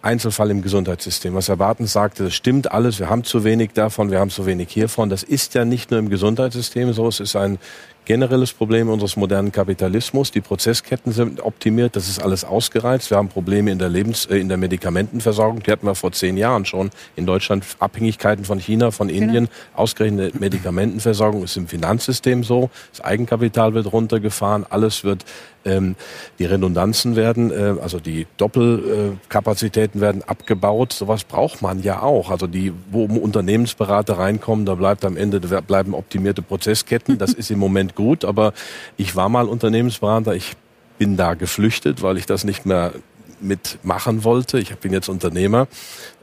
[0.00, 1.34] Einzelfall im Gesundheitssystem.
[1.34, 2.98] Was Herr Bartens sagte, das stimmt alles.
[2.98, 5.10] Wir haben zu wenig davon, wir haben zu wenig hiervon.
[5.10, 7.08] Das ist ja nicht nur im Gesundheitssystem so.
[7.08, 7.58] Es ist ein
[8.04, 10.30] generelles Problem unseres modernen Kapitalismus.
[10.30, 13.10] Die Prozessketten sind optimiert, das ist alles ausgereizt.
[13.10, 15.62] Wir haben Probleme in der Lebens-, äh, in der Medikamentenversorgung.
[15.62, 17.64] Die hatten wir vor zehn Jahren schon in Deutschland.
[17.78, 19.22] Abhängigkeiten von China, von genau.
[19.22, 19.44] Indien.
[19.44, 19.82] Genau.
[19.82, 22.70] Ausgerechnet Medikamentenversorgung ist im Finanzsystem so.
[22.90, 24.66] Das Eigenkapital wird runtergefahren.
[24.68, 25.24] Alles wird
[25.64, 25.96] ähm,
[26.38, 30.92] die Redundanzen werden, äh, also die Doppelkapazitäten äh, werden abgebaut.
[30.92, 32.30] Sowas braucht man ja auch.
[32.30, 37.18] Also die, wo Unternehmensberater reinkommen, da bleibt am Ende da bleiben optimierte Prozessketten.
[37.18, 38.52] Das ist im Moment gut, aber
[38.96, 40.34] ich war mal Unternehmensberater.
[40.34, 40.56] Ich
[40.98, 42.92] bin da geflüchtet, weil ich das nicht mehr
[43.40, 44.58] mitmachen wollte.
[44.58, 45.66] Ich bin jetzt Unternehmer.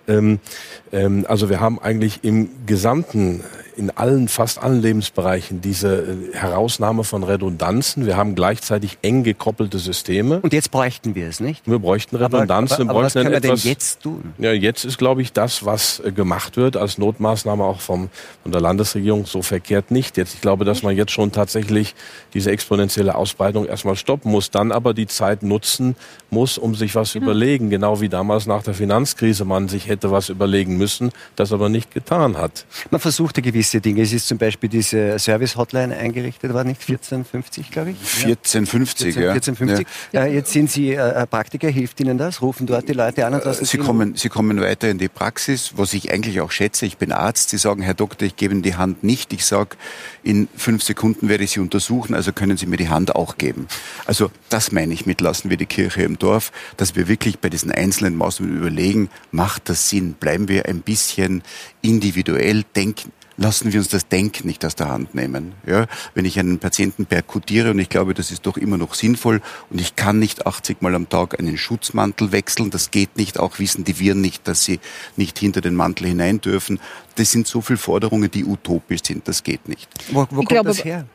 [0.08, 0.40] Ähm,
[0.92, 3.44] ähm, also wir haben eigentlich im gesamten
[3.80, 6.02] in allen, fast allen Lebensbereichen diese
[6.34, 8.06] äh, Herausnahme von Redundanzen.
[8.06, 10.42] Wir haben gleichzeitig eng gekoppelte Systeme.
[10.42, 11.66] Und jetzt bräuchten wir es, nicht?
[11.66, 12.82] Wir bräuchten Redundanzen.
[12.82, 14.34] Aber, aber, aber was können wir etwas, denn jetzt tun?
[14.38, 18.10] Ja, jetzt ist, glaube ich, das, was äh, gemacht wird als Notmaßnahme auch vom,
[18.44, 20.18] von der Landesregierung so verkehrt nicht.
[20.18, 21.96] Jetzt, ich glaube, dass man jetzt schon tatsächlich
[22.34, 25.96] diese exponentielle Ausbreitung erstmal stoppen muss, dann aber die Zeit nutzen
[26.30, 27.24] muss, um sich was mhm.
[27.24, 27.70] überlegen.
[27.70, 31.94] Genau wie damals nach der Finanzkrise man sich hätte was überlegen müssen, das aber nicht
[31.94, 32.66] getan hat.
[32.92, 34.02] Man versuchte gewisse gewisse Dinge.
[34.02, 37.98] Es ist zum Beispiel diese Service-Hotline eingerichtet worden, nicht 1450, glaube ich?
[37.98, 39.30] 1450, 14, ja.
[39.32, 39.88] 1450.
[40.12, 40.26] Ja.
[40.26, 42.42] Äh, jetzt sind Sie äh, Praktiker, hilft Ihnen das?
[42.42, 45.74] Rufen dort die Leute an und lassen Sie kommen, Sie kommen weiter in die Praxis,
[45.76, 46.86] was ich eigentlich auch schätze.
[46.86, 47.50] Ich bin Arzt.
[47.50, 49.34] Sie sagen, Herr Doktor, ich gebe Ihnen die Hand nicht.
[49.34, 49.78] Ich sage,
[50.24, 53.68] in fünf Sekunden werde ich Sie untersuchen, also können Sie mir die Hand auch geben.
[54.06, 57.50] Also das meine ich mit lassen wir die Kirche im Dorf, dass wir wirklich bei
[57.50, 60.14] diesen einzelnen Maßnahmen überlegen, macht das Sinn?
[60.14, 61.44] Bleiben wir ein bisschen
[61.82, 63.12] individuell denken?
[63.40, 65.54] Lassen wir uns das Denken nicht aus der Hand nehmen.
[65.66, 69.42] Ja, wenn ich einen Patienten perkutiere und ich glaube, das ist doch immer noch sinnvoll
[69.70, 73.60] und ich kann nicht 80 Mal am Tag einen Schutzmantel wechseln, das geht nicht, auch
[73.60, 74.80] wissen die Viren nicht, dass sie
[75.16, 76.80] nicht hinter den Mantel hinein dürfen.
[77.16, 79.90] Das sind so viele Forderungen, die utopisch sind, das geht nicht.
[80.12, 81.06] Wo, wo kommt glaube, das her?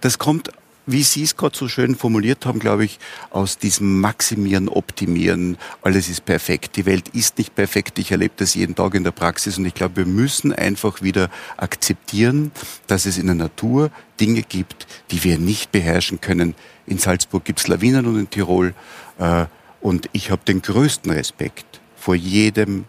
[0.00, 0.50] Das kommt
[0.92, 2.98] wie Sie es gerade so schön formuliert haben, glaube ich,
[3.30, 6.76] aus diesem Maximieren, Optimieren, alles ist perfekt.
[6.76, 7.98] Die Welt ist nicht perfekt.
[7.98, 11.30] Ich erlebe das jeden Tag in der Praxis und ich glaube, wir müssen einfach wieder
[11.56, 12.52] akzeptieren,
[12.86, 16.54] dass es in der Natur Dinge gibt, die wir nicht beherrschen können.
[16.86, 18.74] In Salzburg gibt es Lawinen und in Tirol.
[19.18, 19.46] Äh,
[19.80, 22.84] und ich habe den größten Respekt vor jedem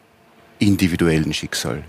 [0.60, 1.84] individuellen Schicksal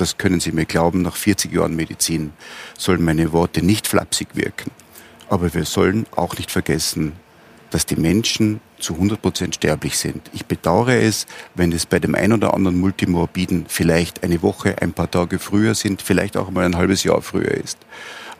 [0.00, 2.32] das können Sie mir glauben, nach 40 Jahren Medizin
[2.78, 4.70] sollen meine Worte nicht flapsig wirken.
[5.30, 7.12] Aber wir sollen auch nicht vergessen,
[7.70, 10.28] dass die Menschen zu 100 Prozent sterblich sind.
[10.32, 14.92] Ich bedauere es, wenn es bei dem einen oder anderen Multimorbiden vielleicht eine Woche, ein
[14.92, 17.78] paar Tage früher sind, vielleicht auch mal ein halbes Jahr früher ist.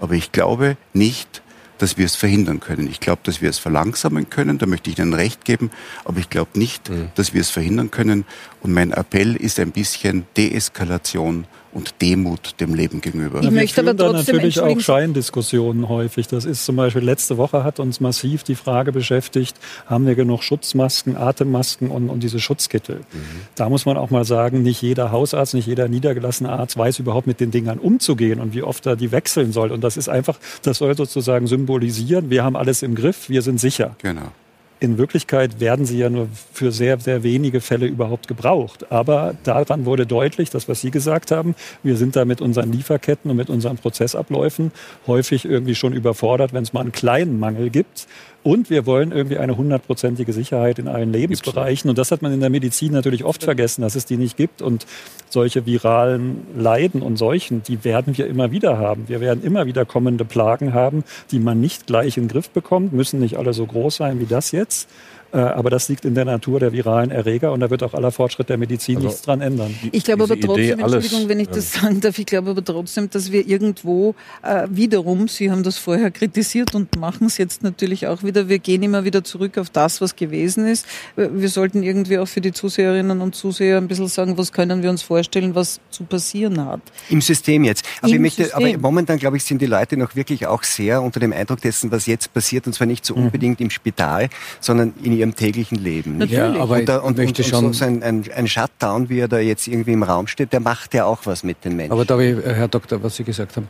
[0.00, 1.42] Aber ich glaube nicht,
[1.78, 2.88] dass wir es verhindern können.
[2.90, 5.70] Ich glaube, dass wir es verlangsamen können, da möchte ich Ihnen recht geben,
[6.04, 7.10] aber ich glaube nicht, mhm.
[7.14, 8.24] dass wir es verhindern können.
[8.62, 13.40] Und mein Appell ist ein bisschen Deeskalation und Demut dem Leben gegenüber.
[13.42, 16.26] Ich möchte aber trotzdem natürlich auch Scheindiskussionen häufig.
[16.26, 19.56] Das ist zum Beispiel letzte Woche hat uns massiv die Frage beschäftigt:
[19.86, 22.96] Haben wir genug Schutzmasken, Atemmasken und, und diese Schutzkittel?
[22.96, 23.20] Mhm.
[23.54, 27.26] Da muss man auch mal sagen: Nicht jeder Hausarzt, nicht jeder niedergelassene Arzt weiß überhaupt
[27.26, 29.70] mit den Dingern umzugehen und wie oft er die wechseln soll.
[29.70, 33.60] Und das ist einfach, das soll sozusagen symbolisieren: Wir haben alles im Griff, wir sind
[33.60, 33.94] sicher.
[34.02, 34.32] Genau
[34.80, 38.90] in Wirklichkeit werden sie ja nur für sehr, sehr wenige Fälle überhaupt gebraucht.
[38.90, 43.30] Aber daran wurde deutlich, das, was Sie gesagt haben, wir sind da mit unseren Lieferketten
[43.30, 44.72] und mit unseren Prozessabläufen
[45.06, 48.06] häufig irgendwie schon überfordert, wenn es mal einen kleinen Mangel gibt.
[48.42, 51.90] Und wir wollen irgendwie eine hundertprozentige Sicherheit in allen Lebensbereichen.
[51.90, 54.62] Und das hat man in der Medizin natürlich oft vergessen, dass es die nicht gibt.
[54.62, 54.86] Und
[55.28, 59.04] solche viralen Leiden und Seuchen, die werden wir immer wieder haben.
[59.08, 62.94] Wir werden immer wieder kommende Plagen haben, die man nicht gleich in den Griff bekommt,
[62.94, 64.88] müssen nicht alle so groß sein wie das jetzt.
[65.32, 68.10] Äh, aber das liegt in der Natur der viralen Erreger und da wird auch aller
[68.10, 69.74] Fortschritt der Medizin also nichts dran ändern.
[69.92, 73.08] Ich glaube aber trotzdem, Idee, Entschuldigung, wenn ich das sagen darf, ich glaube aber trotzdem,
[73.10, 78.08] dass wir irgendwo äh, wiederum, Sie haben das vorher kritisiert und machen es jetzt natürlich
[78.08, 80.86] auch wieder, wir gehen immer wieder zurück auf das, was gewesen ist.
[81.14, 84.90] Wir sollten irgendwie auch für die Zuseherinnen und Zuseher ein bisschen sagen, was können wir
[84.90, 86.80] uns vorstellen, was zu passieren hat.
[87.08, 87.84] Im System jetzt.
[88.02, 88.64] Aber, Im möchte, System.
[88.64, 91.90] aber momentan, glaube ich, sind die Leute noch wirklich auch sehr unter dem Eindruck dessen,
[91.92, 93.26] was jetzt passiert, und zwar nicht so mhm.
[93.26, 93.66] unbedingt mhm.
[93.66, 94.28] im Spital,
[94.60, 96.18] sondern in ihrem täglichen Leben.
[96.18, 96.38] Natürlich.
[96.38, 99.20] Ja, aber und, da, und, möchte und, schon und so ein, ein, ein, Shutdown, wie
[99.20, 101.92] er da jetzt irgendwie im Raum steht, der macht ja auch was mit den Menschen.
[101.92, 103.68] Aber da, Herr Doktor, was Sie gesagt haben,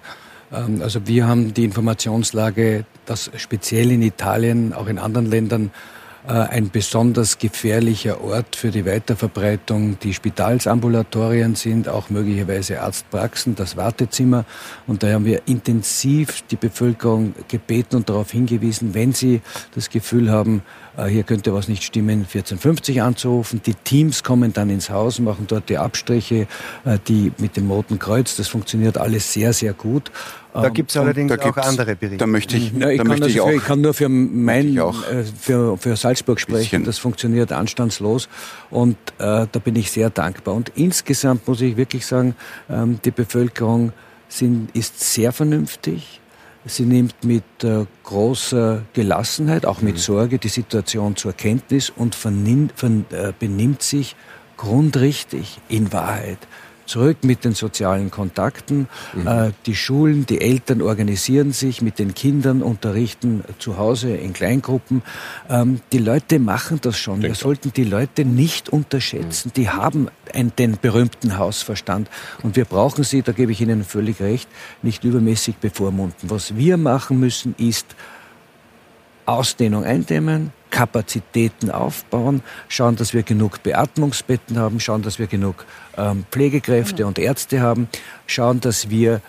[0.52, 5.70] ähm, also wir haben die Informationslage, dass speziell in Italien, auch in anderen Ländern,
[6.26, 13.78] äh, ein besonders gefährlicher Ort für die Weiterverbreitung die Spitalsambulatorien sind, auch möglicherweise Arztpraxen, das
[13.78, 14.44] Wartezimmer.
[14.86, 19.40] Und da haben wir intensiv die Bevölkerung gebeten und darauf hingewiesen, wenn sie
[19.74, 23.62] das Gefühl haben, äh, hier könnte was nicht stimmen, 1450 anzurufen.
[23.64, 26.46] Die Teams kommen dann ins Haus, machen dort die Abstriche,
[26.84, 28.36] äh, die mit dem Roten Kreuz.
[28.36, 30.10] Das funktioniert alles sehr, sehr gut.
[30.52, 32.18] Da ähm, gibt es allerdings auch andere Berichte.
[32.18, 34.92] Da möchte ich, ja, ich, da möchte ich, auch, ich kann nur für mein, äh,
[35.38, 36.84] für, für Salzburg sprechen.
[36.84, 38.28] Das funktioniert anstandslos
[38.70, 40.54] und äh, da bin ich sehr dankbar.
[40.54, 42.34] Und insgesamt muss ich wirklich sagen,
[42.68, 43.92] ähm, die Bevölkerung
[44.28, 46.19] sind, ist sehr vernünftig.
[46.66, 50.00] Sie nimmt mit äh, großer Gelassenheit, auch mit mhm.
[50.00, 52.14] Sorge, die Situation zur Kenntnis und
[53.10, 54.14] äh, benimmt sich
[54.58, 56.38] grundrichtig in Wahrheit
[56.90, 58.88] zurück mit den sozialen Kontakten.
[59.14, 59.26] Mhm.
[59.26, 65.02] Äh, die Schulen, die Eltern organisieren sich mit den Kindern, unterrichten zu Hause in Kleingruppen.
[65.48, 67.22] Ähm, die Leute machen das schon.
[67.22, 69.48] Wir sollten die Leute nicht unterschätzen.
[69.48, 69.52] Mhm.
[69.54, 72.10] Die haben ein, den berühmten Hausverstand.
[72.42, 74.48] Und wir brauchen sie, da gebe ich Ihnen völlig recht,
[74.82, 76.28] nicht übermäßig bevormunden.
[76.28, 77.86] Was wir machen müssen, ist
[79.26, 86.24] Ausdehnung eindämmen, Kapazitäten aufbauen, schauen, dass wir genug Beatmungsbetten haben, schauen, dass wir genug ähm,
[86.30, 87.88] Pflegekräfte und Ärzte haben,
[88.26, 89.20] schauen, dass wir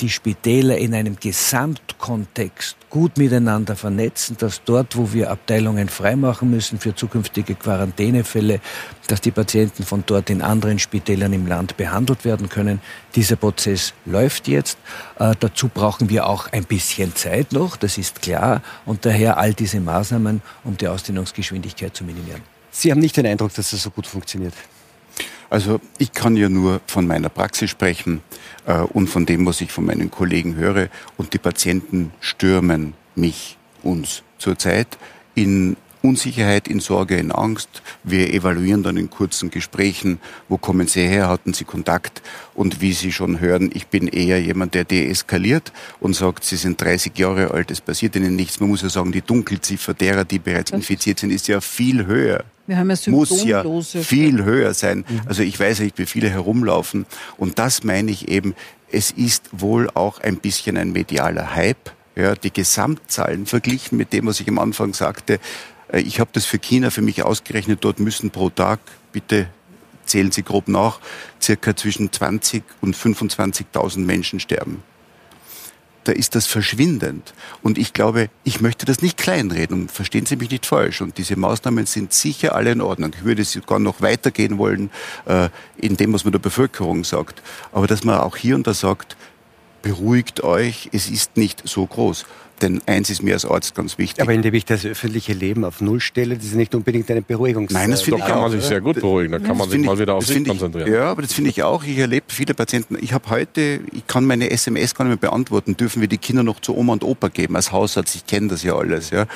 [0.00, 6.78] die Spitäler in einem Gesamtkontext gut miteinander vernetzen, dass dort, wo wir Abteilungen freimachen müssen
[6.78, 8.60] für zukünftige Quarantänefälle,
[9.08, 12.80] dass die Patienten von dort in anderen Spitälern im Land behandelt werden können.
[13.16, 14.78] Dieser Prozess läuft jetzt.
[15.18, 19.52] Äh, dazu brauchen wir auch ein bisschen Zeit noch, das ist klar, und daher all
[19.52, 22.42] diese Maßnahmen, um die Ausdehnungsgeschwindigkeit zu minimieren.
[22.70, 24.54] Sie haben nicht den Eindruck, dass das so gut funktioniert?
[25.50, 28.22] Also ich kann ja nur von meiner Praxis sprechen
[28.66, 30.88] äh, und von dem, was ich von meinen Kollegen höre.
[31.16, 34.98] Und die Patienten stürmen mich, uns zurzeit
[35.34, 35.76] in
[36.06, 37.82] Unsicherheit, in Sorge, in Angst.
[38.04, 42.22] Wir evaluieren dann in kurzen Gesprächen, wo kommen Sie her, hatten Sie Kontakt?
[42.54, 46.80] Und wie Sie schon hören, ich bin eher jemand, der deeskaliert und sagt, Sie sind
[46.80, 48.60] 30 Jahre alt, es passiert Ihnen nichts.
[48.60, 52.44] Man muss ja sagen, die Dunkelziffer derer, die bereits infiziert sind, ist ja viel höher.
[52.66, 55.04] Wir haben ja muss ja viel höher sein.
[55.08, 55.20] Mhm.
[55.26, 57.06] Also ich weiß nicht, wie viele herumlaufen.
[57.36, 58.54] Und das meine ich eben,
[58.90, 61.90] es ist wohl auch ein bisschen ein medialer Hype.
[62.16, 65.38] Ja, die Gesamtzahlen verglichen mit dem, was ich am Anfang sagte,
[65.92, 67.80] ich habe das für China für mich ausgerechnet.
[67.82, 68.80] Dort müssen pro Tag,
[69.12, 69.48] bitte
[70.04, 71.00] zählen Sie grob nach,
[71.40, 74.82] circa zwischen 20 und 25.000 Menschen sterben.
[76.04, 77.34] Da ist das verschwindend.
[77.62, 81.00] Und ich glaube, ich möchte das nicht kleinreden verstehen Sie mich nicht falsch.
[81.00, 83.12] Und diese Maßnahmen sind sicher alle in Ordnung.
[83.16, 84.90] Ich würde sogar noch weitergehen wollen
[85.24, 87.42] äh, in dem, was man der Bevölkerung sagt.
[87.72, 89.16] Aber dass man auch hier und da sagt,
[89.82, 92.24] beruhigt euch, es ist nicht so groß.
[92.62, 94.22] Denn eins ist mir als Arzt ganz wichtig.
[94.22, 97.72] Aber indem ich das öffentliche Leben auf Null stelle, das ist nicht unbedingt eine Beruhigungs...
[97.72, 98.42] Nein, das finde ich kann auch.
[98.42, 99.32] man sich sehr gut beruhigen.
[99.32, 100.88] Da kann man sich mal wieder auf sich konzentrieren.
[100.88, 101.84] Ich, ja, aber das finde ich auch.
[101.84, 102.96] Ich erlebe viele Patienten.
[103.00, 105.76] Ich habe heute, ich kann meine SMS gar nicht mehr beantworten.
[105.76, 108.14] Dürfen wir die Kinder noch zu Oma und Opa geben als Hausarzt?
[108.14, 109.10] Ich kenne das ja alles.
[109.10, 109.26] Ja.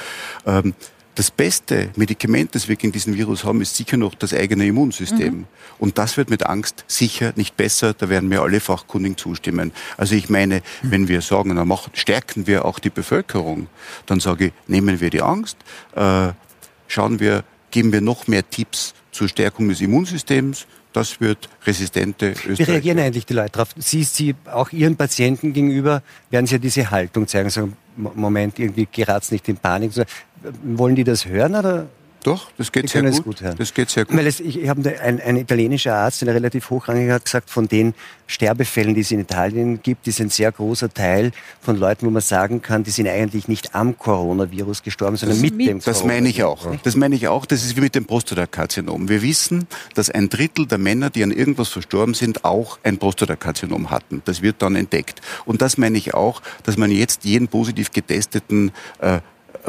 [0.47, 0.75] Ähm,
[1.21, 5.41] das beste Medikament, das wir gegen diesen Virus haben, ist sicher noch das eigene Immunsystem.
[5.41, 5.47] Mhm.
[5.79, 7.93] Und das wird mit Angst sicher nicht besser.
[7.93, 9.73] Da werden mir alle Fachkundigen zustimmen.
[9.99, 10.91] Also ich meine, mhm.
[10.91, 13.67] wenn wir sagen, na, machen, stärken wir auch die Bevölkerung,
[14.07, 15.59] dann sage ich, nehmen wir die Angst,
[15.95, 16.29] äh,
[16.89, 22.59] schauen wir, geben wir noch mehr Tipps zur Stärkung des Immunsystems, das wird resistente Österreicher.
[22.59, 23.69] Wie reagieren eigentlich die Leute darauf?
[23.77, 28.89] Sie, Sie auch Ihren Patienten gegenüber werden Sie ja diese Haltung zeigen, sagen, Moment, irgendwie
[28.91, 29.93] gerat's nicht in Panik.
[30.63, 31.87] Wollen die das hören oder
[32.23, 33.25] doch, das geht sehr gut.
[33.25, 34.17] gut das geht sehr gut.
[34.17, 37.67] Weil es, ich, ich habe ein, ein italienischer Arzt, ein relativ hochrangiger, hat gesagt, von
[37.67, 37.95] den
[38.27, 42.21] Sterbefällen, die es in Italien gibt, ist ein sehr großer Teil von Leuten, wo man
[42.21, 46.05] sagen kann, die sind eigentlich nicht am Coronavirus gestorben, sondern das mit, mit dem Das
[46.05, 46.67] meine ich auch.
[46.83, 47.47] Das meine ich auch.
[47.47, 49.09] Das ist wie mit dem Prostatakarzinom.
[49.09, 53.91] Wir wissen, dass ein Drittel der Männer, die an irgendwas verstorben sind, auch ein Prostatakarzinom
[53.91, 54.21] hatten.
[54.27, 55.23] Das wird dann entdeckt.
[55.47, 59.21] Und das meine ich auch, dass man jetzt jeden positiv getesteten äh,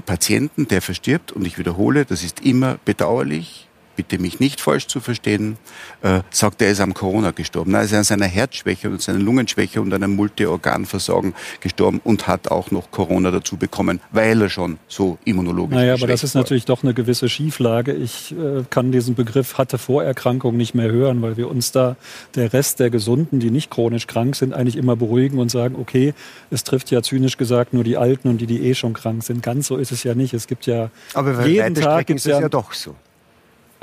[0.05, 4.99] Patienten, der verstirbt, und ich wiederhole, das ist immer bedauerlich, bitte mich nicht falsch zu
[4.99, 5.57] verstehen,
[6.01, 7.71] äh, sagt, er ist am Corona gestorben.
[7.71, 12.49] Nein, er ist an seiner Herzschwäche und seiner Lungenschwäche und einem Multiorganversagen gestorben und hat
[12.49, 16.41] auch noch Corona dazu bekommen, weil er schon so immunologisch Naja, aber das ist war.
[16.41, 17.93] natürlich doch eine gewisse Schieflage.
[17.93, 21.95] Ich äh, kann diesen Begriff hatte Vorerkrankung nicht mehr hören, weil wir uns da
[22.35, 26.13] der Rest der Gesunden, die nicht chronisch krank sind, eigentlich immer beruhigen und sagen, okay,
[26.49, 29.43] es trifft ja zynisch gesagt nur die Alten und die, die eh schon krank sind.
[29.43, 30.33] Ganz so ist es ja nicht.
[30.33, 32.95] Es gibt ja aber jeden Tag gibt es ja, ja doch so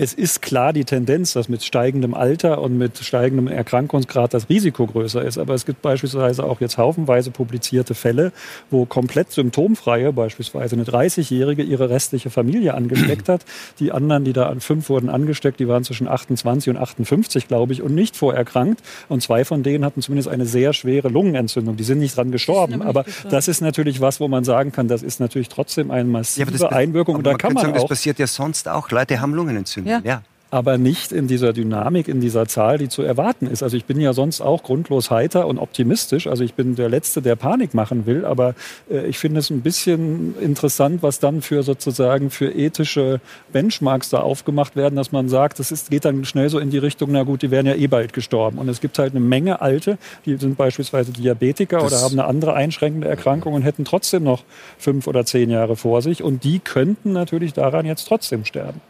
[0.00, 4.87] es ist klar die Tendenz, dass mit steigendem Alter und mit steigendem Erkrankungsgrad das Risiko
[4.87, 5.38] größer ist.
[5.38, 8.30] Aber es gibt beispielsweise auch jetzt haufenweise publizierte Fälle,
[8.70, 13.44] wo komplett symptomfreie, beispielsweise eine 30-Jährige, ihre restliche Familie angesteckt hat.
[13.80, 17.72] Die anderen, die da an fünf wurden angesteckt, die waren zwischen 28 und 58, glaube
[17.72, 18.80] ich, und nicht vorerkrankt.
[19.08, 21.76] Und zwei von denen hatten zumindest eine sehr schwere Lungenentzündung.
[21.76, 22.82] Die sind nicht dran gestorben.
[22.82, 23.30] Aber gestorben.
[23.30, 26.68] das ist natürlich was, wo man sagen kann, das ist natürlich trotzdem eine massive ja,
[26.68, 27.16] Einwirkung.
[27.16, 28.92] Und da kann man sagen, auch, das passiert ja sonst auch.
[28.92, 29.88] Leute haben Lungenentzündung.
[29.88, 30.01] Ja.
[30.05, 30.22] ja.
[30.51, 33.62] Aber nicht in dieser Dynamik, in dieser Zahl, die zu erwarten ist.
[33.62, 36.27] Also ich bin ja sonst auch grundlos heiter und optimistisch.
[36.27, 38.24] Also ich bin der Letzte, der Panik machen will.
[38.24, 38.55] Aber
[38.90, 43.20] äh, ich finde es ein bisschen interessant, was dann für sozusagen für ethische
[43.53, 46.79] Benchmarks da aufgemacht werden, dass man sagt, das ist, geht dann schnell so in die
[46.79, 48.57] Richtung, na gut, die wären ja eh bald gestorben.
[48.57, 52.24] Und es gibt halt eine Menge Alte, die sind beispielsweise Diabetiker das oder haben eine
[52.27, 54.44] andere einschränkende Erkrankung und hätten trotzdem noch
[54.79, 56.22] fünf oder zehn Jahre vor sich.
[56.22, 58.81] Und die könnten natürlich daran jetzt trotzdem sterben.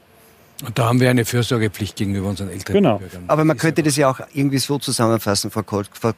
[0.64, 2.74] Und da haben wir eine Fürsorgepflicht gegenüber unseren Eltern.
[2.74, 3.00] Genau.
[3.28, 5.62] Aber man könnte das ja auch irgendwie so zusammenfassen, Frau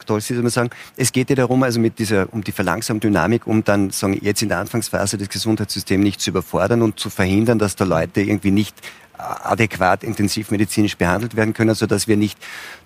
[0.07, 3.47] Dolzi, dass man sagen, es geht ja darum, also mit dieser, um die verlangsamte Dynamik,
[3.47, 7.59] um dann, sagen, jetzt in der Anfangsphase das Gesundheitssystem nicht zu überfordern und zu verhindern,
[7.59, 8.75] dass da Leute irgendwie nicht
[9.21, 12.39] adäquat intensivmedizinisch behandelt werden können, so dass wir nicht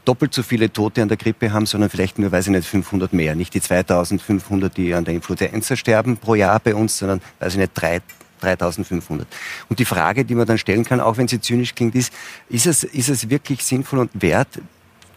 [0.04, 3.12] doppelt so viele Tote an der Grippe haben, sondern vielleicht nur, weiß ich nicht, 500
[3.12, 3.34] mehr.
[3.34, 7.60] Nicht die 2500, die an der Influenza sterben pro Jahr bei uns, sondern, weiß ich
[7.60, 8.00] nicht, drei
[8.44, 9.26] 3500.
[9.68, 12.12] Und die Frage, die man dann stellen kann, auch wenn sie zynisch klingt, ist,
[12.48, 14.60] ist es, ist es wirklich sinnvoll und wert,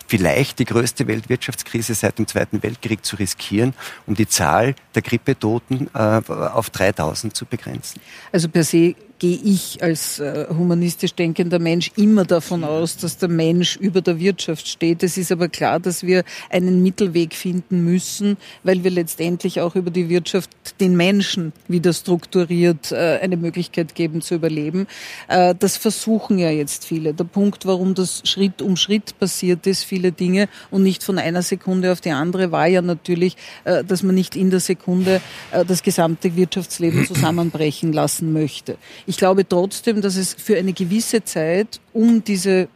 [0.08, 3.74] vielleicht die größte Weltwirtschaftskrise seit dem Zweiten Weltkrieg zu riskieren,
[4.06, 8.00] um die Zahl der Grippetoten äh, auf 3000 zu begrenzen?
[8.32, 13.30] Also per se gehe ich als äh, humanistisch denkender Mensch immer davon aus, dass der
[13.30, 15.04] Mensch über der Wirtschaft steht.
[15.04, 19.92] Es ist aber klar, dass wir einen Mittelweg finden müssen, weil wir letztendlich auch über
[19.92, 20.50] die Wirtschaft
[20.80, 24.88] den Menschen wieder strukturiert äh, eine Möglichkeit geben zu überleben.
[25.28, 27.14] Äh, das versuchen ja jetzt viele.
[27.14, 31.42] Der Punkt, warum das Schritt um Schritt passiert ist, viele Dinge und nicht von einer
[31.42, 35.66] Sekunde auf die andere, war ja natürlich, äh, dass man nicht in der Sekunde äh,
[35.66, 38.78] das gesamte Wirtschaftsleben zusammenbrechen lassen möchte.
[39.10, 42.68] Ich glaube trotzdem, dass es für eine gewisse Zeit um diese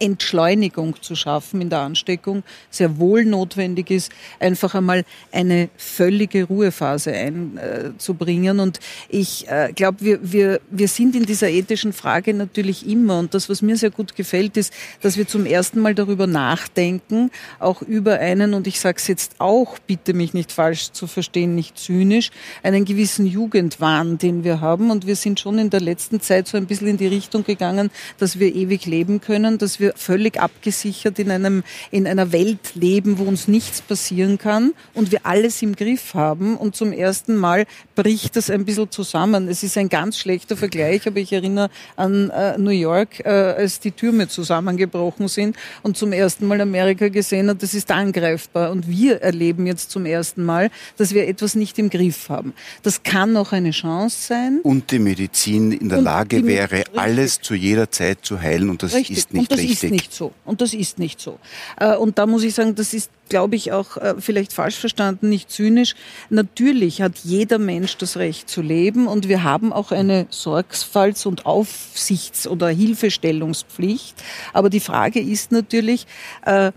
[0.00, 7.12] Entschleunigung zu schaffen in der Ansteckung sehr wohl notwendig ist, einfach einmal eine völlige Ruhephase
[7.12, 8.58] einzubringen.
[8.58, 13.18] Äh, und ich äh, glaube, wir, wir, wir sind in dieser ethischen Frage natürlich immer.
[13.18, 17.30] Und das, was mir sehr gut gefällt, ist, dass wir zum ersten Mal darüber nachdenken,
[17.58, 21.54] auch über einen, und ich sage es jetzt auch, bitte mich nicht falsch zu verstehen,
[21.54, 22.30] nicht zynisch,
[22.62, 24.90] einen gewissen Jugendwahn, den wir haben.
[24.90, 27.90] Und wir sind schon in der letzten Zeit so ein bisschen in die Richtung gegangen,
[28.18, 33.18] dass wir ewig leben können, dass wir völlig abgesichert in einem, in einer Welt leben,
[33.18, 36.56] wo uns nichts passieren kann und wir alles im Griff haben.
[36.56, 39.48] Und zum ersten Mal bricht das ein bisschen zusammen.
[39.48, 43.80] Es ist ein ganz schlechter Vergleich, aber ich erinnere an äh, New York, äh, als
[43.80, 48.70] die Türme zusammengebrochen sind und zum ersten Mal Amerika gesehen hat, das ist angreifbar.
[48.70, 52.54] Und wir erleben jetzt zum ersten Mal, dass wir etwas nicht im Griff haben.
[52.82, 54.60] Das kann noch eine Chance sein.
[54.62, 58.82] Und die Medizin in der und Lage wäre, alles zu jeder Zeit zu heilen und
[58.82, 59.18] das richtig.
[59.18, 59.79] ist nicht und das richtig.
[59.86, 60.32] Ist nicht so.
[60.44, 61.38] Und das ist nicht so.
[61.78, 65.28] Äh, und da muss ich sagen, das ist, glaube ich, auch äh, vielleicht falsch verstanden,
[65.28, 65.94] nicht zynisch.
[66.28, 71.46] Natürlich hat jeder Mensch das Recht zu leben und wir haben auch eine Sorgfalts- und
[71.46, 74.16] Aufsichts- oder Hilfestellungspflicht.
[74.52, 76.06] Aber die Frage ist natürlich,
[76.44, 76.72] äh,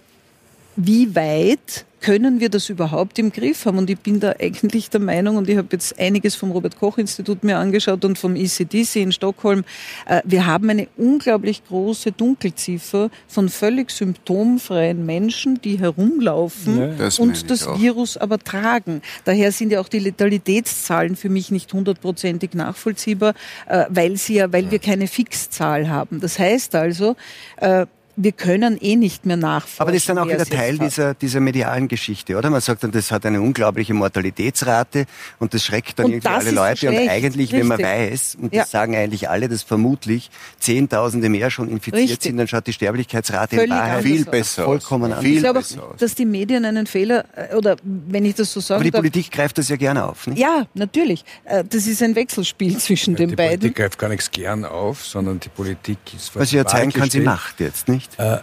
[0.75, 3.77] wie weit können wir das überhaupt im Griff haben?
[3.77, 6.97] Und ich bin da eigentlich der Meinung, und ich habe jetzt einiges vom Robert Koch
[6.97, 9.63] Institut mir angeschaut und vom ECDC in Stockholm,
[10.05, 17.19] äh, wir haben eine unglaublich große Dunkelziffer von völlig symptomfreien Menschen, die herumlaufen ja, das
[17.19, 17.79] und das auch.
[17.79, 19.01] Virus aber tragen.
[19.23, 23.33] Daher sind ja auch die Letalitätszahlen für mich nicht hundertprozentig nachvollziehbar,
[23.67, 26.19] äh, weil sie ja, weil wir keine Fixzahl haben.
[26.19, 27.15] Das heißt also,
[27.57, 27.85] äh,
[28.15, 29.81] wir können eh nicht mehr nachfragen.
[29.81, 32.49] Aber das ist dann auch wieder Teil dieser, dieser medialen Geschichte, oder?
[32.49, 35.05] Man sagt dann, das hat eine unglaubliche Mortalitätsrate
[35.39, 36.81] und das schreckt dann und irgendwie alle Leute.
[36.81, 37.59] So und eigentlich, Richtig.
[37.59, 38.65] wenn man weiß, und das ja.
[38.65, 42.23] sagen eigentlich alle, dass vermutlich Zehntausende mehr schon infiziert Richtig.
[42.23, 45.19] sind, dann schaut die Sterblichkeitsrate Völlig in Wahrheit viel besser vollkommen aus.
[45.19, 48.59] anders Ich glaube, auch, dass die Medien einen Fehler, äh, oder wenn ich das so
[48.59, 50.39] sagen Aber die darf, Politik greift das ja gerne auf, nicht?
[50.39, 51.25] Ja, natürlich.
[51.45, 53.59] Äh, das ist ein Wechselspiel zwischen ja, den beiden.
[53.59, 56.35] Die Politik greift gar nichts gern auf, sondern die Politik ist...
[56.35, 58.02] Was sie ja zeigen kann, sie macht jetzt, nicht?
[58.03, 58.19] Nicht?
[58.19, 58.39] Äh,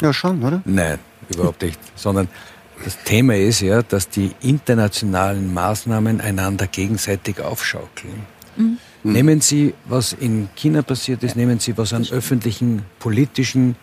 [0.00, 0.62] ja, schon, oder?
[0.64, 1.78] Nein, überhaupt nicht.
[1.94, 2.28] Sondern
[2.84, 8.26] das Thema ist ja, dass die internationalen Maßnahmen einander gegenseitig aufschaukeln.
[8.56, 8.78] Mhm.
[9.04, 13.76] Nehmen Sie, was in China passiert ist, nehmen Sie, was an öffentlichen politischen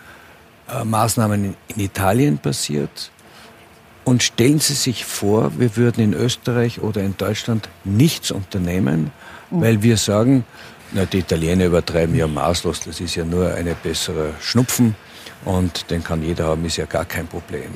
[0.67, 3.11] äh, Maßnahmen in Italien passiert
[4.03, 9.11] und stellen Sie sich vor, wir würden in Österreich oder in Deutschland nichts unternehmen,
[9.51, 9.61] mhm.
[9.61, 10.43] weil wir sagen,
[10.93, 14.95] na, die Italiener übertreiben ja maßlos, das ist ja nur eine bessere Schnupfen
[15.45, 17.71] und den kann jeder haben, ist ja gar kein Problem.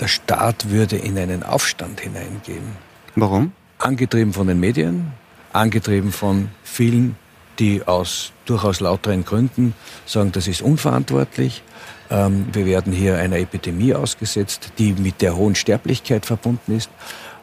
[0.00, 2.76] Der Staat würde in einen Aufstand hineingehen.
[3.14, 3.52] Warum?
[3.78, 5.12] Angetrieben von den Medien,
[5.52, 7.16] angetrieben von vielen,
[7.58, 9.74] die aus durchaus lauteren Gründen
[10.06, 11.62] sagen, das ist unverantwortlich.
[12.10, 16.90] Ähm, wir werden hier einer Epidemie ausgesetzt, die mit der hohen Sterblichkeit verbunden ist.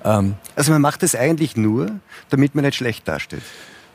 [0.03, 1.91] Ähm, also man macht das eigentlich nur,
[2.29, 3.43] damit man nicht schlecht dasteht.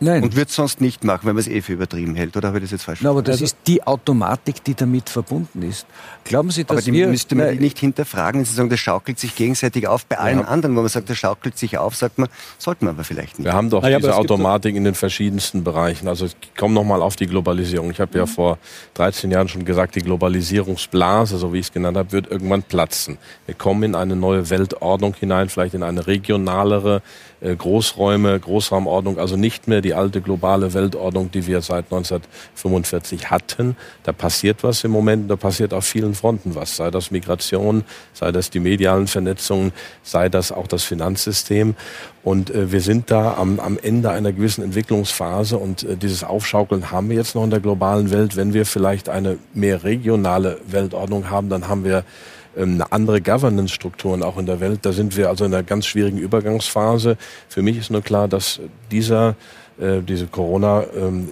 [0.01, 0.23] Nein.
[0.23, 2.59] Und wird es sonst nicht machen, wenn man es eh für übertrieben hält, oder habe
[2.59, 3.19] ich das jetzt falsch verstanden?
[3.19, 5.87] aber das ist die Automatik, die damit verbunden ist.
[6.25, 9.19] Glauben Sie, dass aber die wir, müsste man nicht hinterfragen, wenn Sie sagen, das schaukelt
[9.19, 10.07] sich gegenseitig auf.
[10.07, 10.45] Bei allen ja.
[10.47, 13.45] anderen, wo man sagt, das schaukelt sich auf, sagt man, sollte man aber vielleicht nicht.
[13.45, 16.09] Wir haben doch ja, diese Automatik in den verschiedensten Bereichen.
[16.09, 17.91] Also ich komme nochmal auf die Globalisierung.
[17.91, 18.31] Ich habe ja mhm.
[18.31, 18.59] vor
[18.95, 23.19] 13 Jahren schon gesagt, die Globalisierungsblase, so wie ich es genannt habe, wird irgendwann platzen.
[23.45, 27.03] Wir kommen in eine neue Weltordnung hinein, vielleicht in eine regionalere
[27.41, 33.77] Großräume, Großraumordnung, also nicht mehr die alte globale Weltordnung, die wir seit 1945 hatten.
[34.03, 38.31] Da passiert was im Moment, da passiert auf vielen Fronten was, sei das Migration, sei
[38.31, 39.73] das die medialen Vernetzungen,
[40.03, 41.75] sei das auch das Finanzsystem.
[42.23, 46.91] Und äh, wir sind da am, am Ende einer gewissen Entwicklungsphase und äh, dieses Aufschaukeln
[46.91, 48.37] haben wir jetzt noch in der globalen Welt.
[48.37, 52.05] Wenn wir vielleicht eine mehr regionale Weltordnung haben, dann haben wir
[52.57, 54.81] ähm, andere Governance-Strukturen auch in der Welt.
[54.83, 57.17] Da sind wir also in einer ganz schwierigen Übergangsphase.
[57.49, 59.37] Für mich ist nur klar, dass dieser,
[59.79, 61.29] äh, diese Corona, ähm,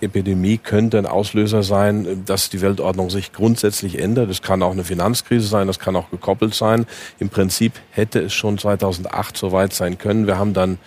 [0.00, 4.30] Epidemie könnte ein Auslöser sein, dass die Weltordnung sich grundsätzlich ändert.
[4.30, 6.86] Es kann auch eine Finanzkrise sein, das kann auch gekoppelt sein.
[7.18, 10.26] Im Prinzip hätte es schon 2008 so weit sein können.
[10.26, 10.78] Wir haben dann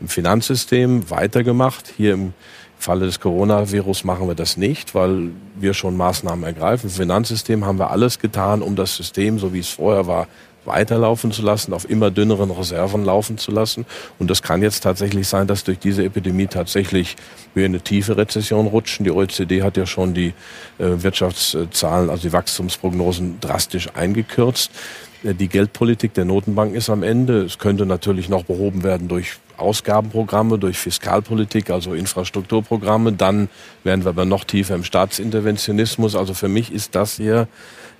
[0.00, 1.92] im Finanzsystem weitergemacht.
[1.96, 2.32] Hier im
[2.80, 6.88] Falle des Coronavirus machen wir das nicht, weil wir schon Maßnahmen ergreifen.
[6.88, 10.26] Im Finanzsystem haben wir alles getan, um das System, so wie es vorher war,
[10.64, 13.86] weiterlaufen zu lassen, auf immer dünneren Reserven laufen zu lassen.
[14.18, 17.16] Und das kann jetzt tatsächlich sein, dass durch diese Epidemie tatsächlich
[17.54, 19.04] wir in eine tiefe Rezession rutschen.
[19.04, 20.28] Die OECD hat ja schon die
[20.78, 24.70] äh, Wirtschaftszahlen, also die Wachstumsprognosen drastisch eingekürzt.
[25.22, 27.42] Äh, die Geldpolitik der Notenbank ist am Ende.
[27.42, 33.12] Es könnte natürlich noch behoben werden durch Ausgabenprogramme, durch Fiskalpolitik, also Infrastrukturprogramme.
[33.12, 33.48] Dann
[33.84, 36.16] wären wir aber noch tiefer im Staatsinterventionismus.
[36.16, 37.48] Also für mich ist das hier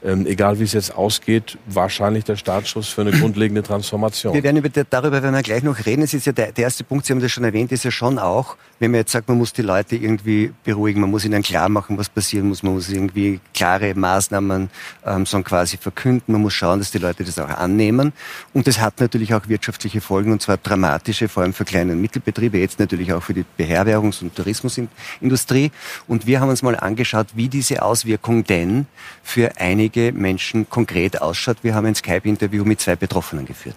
[0.02, 4.32] ähm, egal wie es jetzt ausgeht, wahrscheinlich der Startschuss für eine grundlegende Transformation.
[4.32, 6.02] Wir werden über, darüber werden wir gleich noch reden.
[6.02, 8.18] Es ist ja der, der erste Punkt, Sie haben das schon erwähnt, ist ja schon
[8.18, 11.68] auch, wenn man jetzt sagt, man muss die Leute irgendwie beruhigen, man muss ihnen klar
[11.68, 14.70] machen, was passieren muss, man muss irgendwie klare Maßnahmen
[15.04, 18.14] ähm, so quasi verkünden, man muss schauen, dass die Leute das auch annehmen.
[18.54, 22.00] Und das hat natürlich auch wirtschaftliche Folgen, und zwar dramatische, vor allem für kleine und
[22.00, 25.70] Mittelbetriebe, jetzt natürlich auch für die Beherbergungs- und Tourismusindustrie.
[26.08, 28.86] Und wir haben uns mal angeschaut, wie diese Auswirkung denn
[29.22, 31.58] für einige einige Menschen konkret ausschaut.
[31.62, 33.76] Wir haben ein Skype-Interview mit zwei Betroffenen geführt.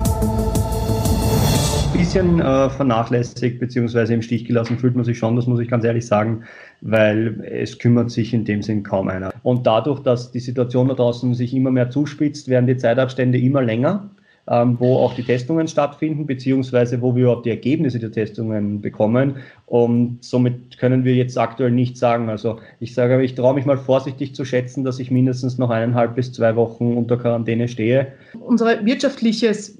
[0.00, 4.14] Ein bisschen äh, vernachlässigt bzw.
[4.14, 6.44] im Stich gelassen fühlt man sich schon, das muss ich ganz ehrlich sagen,
[6.80, 9.32] weil es kümmert sich in dem Sinn kaum einer.
[9.42, 13.62] Und dadurch, dass die Situation da draußen sich immer mehr zuspitzt, werden die Zeitabstände immer
[13.62, 14.10] länger
[14.48, 19.36] ähm, wo auch die Testungen stattfinden, beziehungsweise wo wir auch die Ergebnisse der Testungen bekommen.
[19.66, 22.28] Und somit können wir jetzt aktuell nicht sagen.
[22.28, 26.16] Also ich sage, ich traue mich mal vorsichtig zu schätzen, dass ich mindestens noch eineinhalb
[26.16, 28.08] bis zwei Wochen unter Quarantäne stehe.
[28.40, 29.78] Unser wirtschaftliches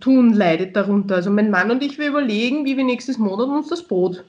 [0.00, 1.16] Tun leidet darunter.
[1.16, 4.24] Also mein Mann und ich, wir überlegen, wie wir nächstes Monat uns das Brot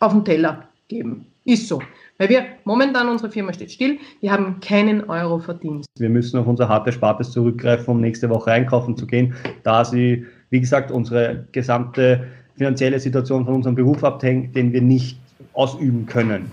[0.00, 1.24] auf den Teller geben.
[1.44, 1.80] Ist so.
[2.20, 5.86] Weil wir momentan, unsere Firma steht still, wir haben keinen Euro verdient.
[5.98, 10.26] Wir müssen auf unser hartes Spartes zurückgreifen, um nächste Woche einkaufen zu gehen, da sie,
[10.50, 15.18] wie gesagt, unsere gesamte finanzielle Situation von unserem Beruf abhängt, den wir nicht
[15.54, 16.52] ausüben können.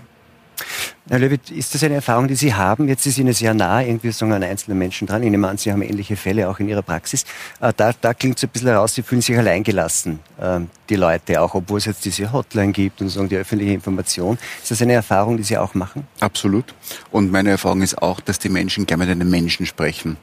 [1.10, 2.86] Herr Löwit, ist das eine Erfahrung, die Sie haben?
[2.86, 5.22] Jetzt ist Ihnen sehr nah, irgendwie so an einzelnen Menschen dran.
[5.22, 7.24] Ich nehme an, Sie haben ähnliche Fälle auch in Ihrer Praxis.
[7.60, 11.40] Äh, da, da klingt es ein bisschen heraus, Sie fühlen sich alleingelassen, ähm, die Leute,
[11.40, 14.36] auch obwohl es jetzt diese Hotline gibt und so die öffentliche Information.
[14.60, 16.06] Ist das eine Erfahrung, die Sie auch machen?
[16.20, 16.74] Absolut.
[17.10, 20.18] Und meine Erfahrung ist auch, dass die Menschen gerne mit einem Menschen sprechen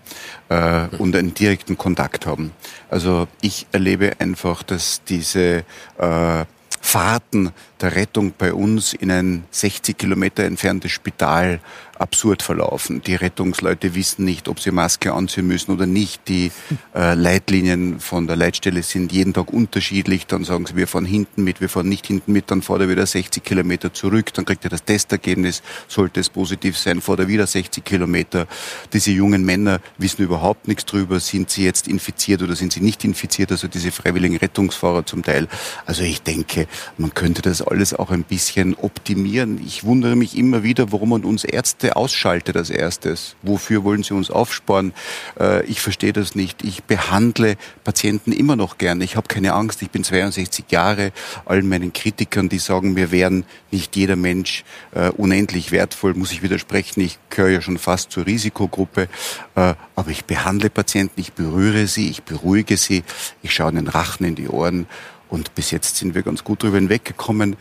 [0.49, 2.51] äh, und einen direkten Kontakt haben.
[2.91, 5.63] Also ich erlebe einfach, dass diese
[5.97, 6.45] äh,
[6.85, 11.59] Fahrten der Rettung bei uns in ein 60 Kilometer entferntes Spital
[11.99, 13.01] absurd verlaufen.
[13.01, 16.27] Die Rettungsleute wissen nicht, ob sie Maske anziehen müssen oder nicht.
[16.27, 16.51] Die
[16.93, 20.27] äh, Leitlinien von der Leitstelle sind jeden Tag unterschiedlich.
[20.27, 22.89] Dann sagen sie, wir fahren hinten mit, wir fahren nicht hinten mit, dann fahrt er
[22.89, 27.27] wieder 60 Kilometer zurück, dann kriegt er das Testergebnis, sollte es positiv sein, fahrt er
[27.27, 28.47] wieder 60 Kilometer.
[28.93, 33.03] Diese jungen Männer wissen überhaupt nichts drüber, sind sie jetzt infiziert oder sind sie nicht
[33.03, 35.47] infiziert, also diese freiwilligen Rettungsfahrer zum Teil.
[35.85, 36.67] Also ich denke,
[36.97, 39.61] man könnte das alles auch ein bisschen optimieren.
[39.65, 43.35] Ich wundere mich immer wieder, warum man uns Ärzte Ärzte ausschaltet als erstes.
[43.41, 44.93] Wofür wollen sie uns aufsparen?
[45.39, 46.63] Äh, ich verstehe das nicht.
[46.63, 49.03] Ich behandle Patienten immer noch gerne.
[49.03, 49.81] Ich habe keine Angst.
[49.81, 51.11] Ich bin 62 Jahre.
[51.45, 54.63] Allen meinen Kritikern, die sagen, wir wären nicht jeder Mensch
[54.93, 57.01] äh, unendlich wertvoll, muss ich widersprechen.
[57.01, 59.07] Ich gehöre ja schon fast zur Risikogruppe.
[59.55, 63.03] Äh, aber ich behandle Patienten, ich berühre sie, ich beruhige sie,
[63.43, 64.87] ich schaue in den Rachen, in die Ohren.
[65.27, 67.57] Und bis jetzt sind wir ganz gut drüber hinweggekommen.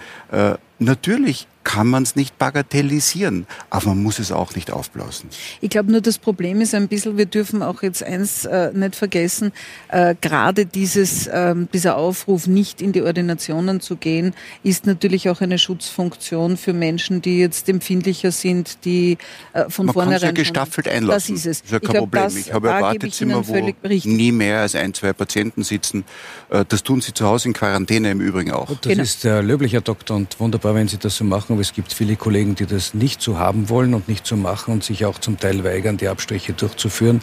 [0.78, 5.30] Natürlich kann man es nicht bagatellisieren, aber man muss es auch nicht aufblasen.
[5.62, 8.94] Ich glaube nur, das Problem ist ein bisschen, wir dürfen auch jetzt eins äh, nicht
[8.94, 9.50] vergessen,
[9.88, 15.40] äh, gerade dieses, äh, dieser Aufruf, nicht in die Ordinationen zu gehen, ist natürlich auch
[15.40, 19.16] eine Schutzfunktion für Menschen, die jetzt empfindlicher sind, die
[19.54, 20.20] äh, von man vornherein...
[20.20, 21.34] Man kann ja gestaffelt einlassen.
[21.34, 21.62] Das ist es.
[21.62, 22.24] Das ist ja kein ich glaub, Problem.
[22.24, 26.04] Das, ich habe ein Wartezimmer, wo nie mehr als ein, zwei Patienten sitzen.
[26.50, 28.68] Äh, das tun sie zu Hause in Quarantäne im Übrigen auch.
[28.68, 29.02] Das genau.
[29.02, 31.92] ist äh, löblich, Herr Doktor, und wunderbar, wenn Sie das so machen aber es gibt
[31.92, 35.18] viele Kollegen, die das nicht so haben wollen und nicht so machen und sich auch
[35.18, 37.22] zum Teil weigern, die Abstriche durchzuführen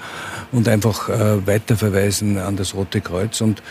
[0.52, 3.42] und einfach äh, weiterverweisen an das Rote Kreuz.
[3.42, 3.64] Und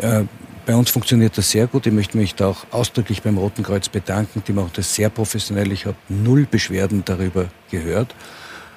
[0.00, 0.22] äh,
[0.66, 1.86] bei uns funktioniert das sehr gut.
[1.86, 4.42] Ich möchte mich da auch ausdrücklich beim Roten Kreuz bedanken.
[4.46, 5.72] Die machen das sehr professionell.
[5.72, 8.14] Ich habe null Beschwerden darüber gehört.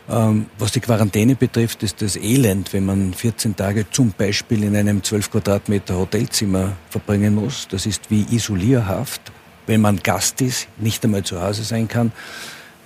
[0.09, 4.75] Ähm, was die Quarantäne betrifft, ist das Elend, wenn man 14 Tage zum Beispiel in
[4.75, 7.67] einem 12 Quadratmeter Hotelzimmer verbringen muss.
[7.69, 9.31] Das ist wie Isolierhaft
[9.67, 12.11] wenn man Gast ist, nicht einmal zu Hause sein kann.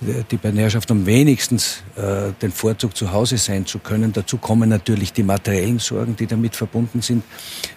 [0.00, 4.12] Die beiden Herrschaften am wenigstens äh, den Vorzug zu Hause sein zu können.
[4.12, 7.24] Dazu kommen natürlich die materiellen Sorgen, die damit verbunden sind.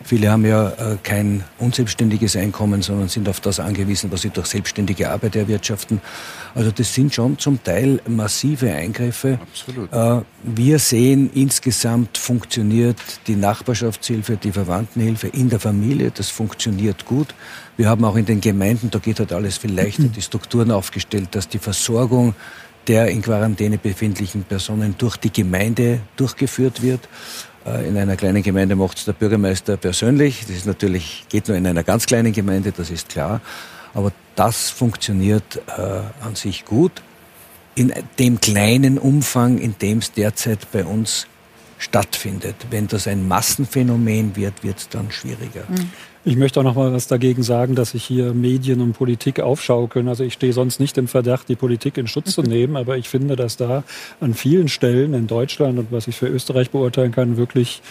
[0.03, 4.47] Viele haben ja äh, kein unselbstständiges Einkommen, sondern sind auf das angewiesen, was sie durch
[4.47, 5.99] selbstständige Arbeit erwirtschaften.
[6.53, 9.39] Also das sind schon zum Teil massive Eingriffe.
[9.41, 9.91] Absolut.
[9.91, 16.11] Äh, wir sehen insgesamt funktioniert die Nachbarschaftshilfe, die Verwandtenhilfe in der Familie.
[16.13, 17.33] Das funktioniert gut.
[17.77, 21.29] Wir haben auch in den Gemeinden, da geht halt alles viel leichter, die Strukturen aufgestellt,
[21.31, 22.10] dass die Versorgung
[22.87, 27.07] der in Quarantäne befindlichen Personen durch die Gemeinde durchgeführt wird.
[27.65, 30.41] Äh, in einer kleinen Gemeinde macht es der Bürgermeister persönlich.
[30.41, 33.41] Das ist natürlich, geht nur in einer ganz kleinen Gemeinde, das ist klar.
[33.93, 35.81] Aber das funktioniert äh,
[36.25, 36.91] an sich gut.
[37.75, 41.27] In dem kleinen Umfang, in dem es derzeit bei uns
[41.77, 42.55] stattfindet.
[42.69, 45.63] Wenn das ein Massenphänomen wird, wird es dann schwieriger.
[45.67, 45.91] Mhm.
[46.23, 50.07] Ich möchte auch noch mal was dagegen sagen, dass sich hier Medien und Politik aufschaukeln.
[50.07, 53.09] Also ich stehe sonst nicht im Verdacht, die Politik in Schutz zu nehmen, aber ich
[53.09, 53.83] finde, dass da
[54.19, 57.81] an vielen Stellen in Deutschland und was ich für Österreich beurteilen kann, wirklich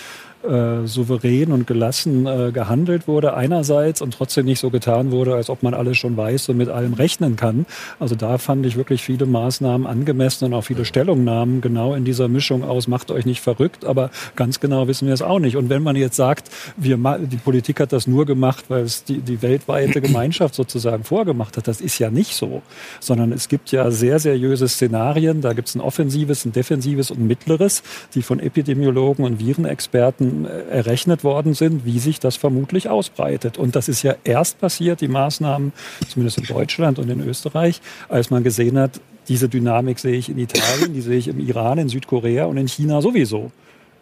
[0.42, 5.50] äh, souverän und gelassen äh, gehandelt wurde einerseits und trotzdem nicht so getan wurde, als
[5.50, 7.66] ob man alles schon weiß und mit allem rechnen kann.
[7.98, 12.28] Also da fand ich wirklich viele Maßnahmen angemessen und auch viele Stellungnahmen genau in dieser
[12.28, 15.56] Mischung aus, macht euch nicht verrückt, aber ganz genau wissen wir es auch nicht.
[15.56, 19.18] Und wenn man jetzt sagt, wir, die Politik hat das nur gemacht, weil es die,
[19.18, 22.62] die weltweite Gemeinschaft sozusagen vorgemacht hat, das ist ja nicht so,
[22.98, 27.20] sondern es gibt ja sehr seriöse Szenarien, da gibt es ein offensives, ein defensives und
[27.20, 27.82] ein mittleres,
[28.14, 30.29] die von Epidemiologen und Virenexperten
[30.70, 33.58] errechnet worden sind, wie sich das vermutlich ausbreitet.
[33.58, 35.72] Und das ist ja erst passiert, die Maßnahmen,
[36.08, 40.38] zumindest in Deutschland und in Österreich, als man gesehen hat, diese Dynamik sehe ich in
[40.38, 43.52] Italien, die sehe ich im Iran, in Südkorea und in China sowieso.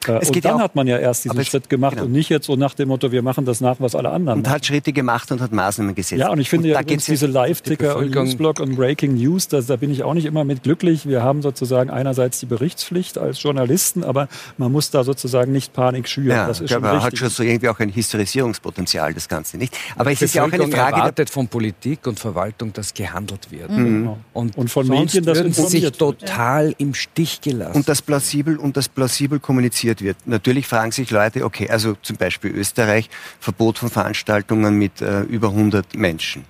[0.07, 2.07] Äh, es und dann ja auch, hat man ja erst diesen jetzt, Schritt gemacht genau.
[2.07, 4.43] und nicht jetzt so nach dem Motto, wir machen das nach, was alle anderen Und
[4.45, 4.55] machen.
[4.55, 6.21] hat Schritte gemacht und hat Maßnahmen gesetzt.
[6.21, 9.67] Ja, und ich finde und ja übrigens diese Live-Ticker und Newsblog und Breaking News, das,
[9.67, 11.07] da bin ich auch nicht immer mit glücklich.
[11.07, 16.09] Wir haben sozusagen einerseits die Berichtspflicht als Journalisten, aber man muss da sozusagen nicht Panik
[16.09, 16.29] schüren.
[16.29, 19.77] Ja, das ist schon aber hat schon so irgendwie auch ein Historisierungspotenzial, das Ganze nicht.
[19.97, 20.97] Aber es ist ja auch eine Frage...
[20.97, 23.71] erwartet von Politik und Verwaltung, dass gehandelt wird.
[23.71, 24.11] Mhm.
[24.33, 27.77] Und, und, von Medien, das sich total im Stich gelassen.
[27.77, 30.16] Und das plausibel und das plausibel kommuniziert wird.
[30.26, 33.09] Natürlich fragen sich Leute, okay, also zum Beispiel Österreich,
[33.41, 36.45] Verbot von Veranstaltungen mit äh, über 100 Menschen.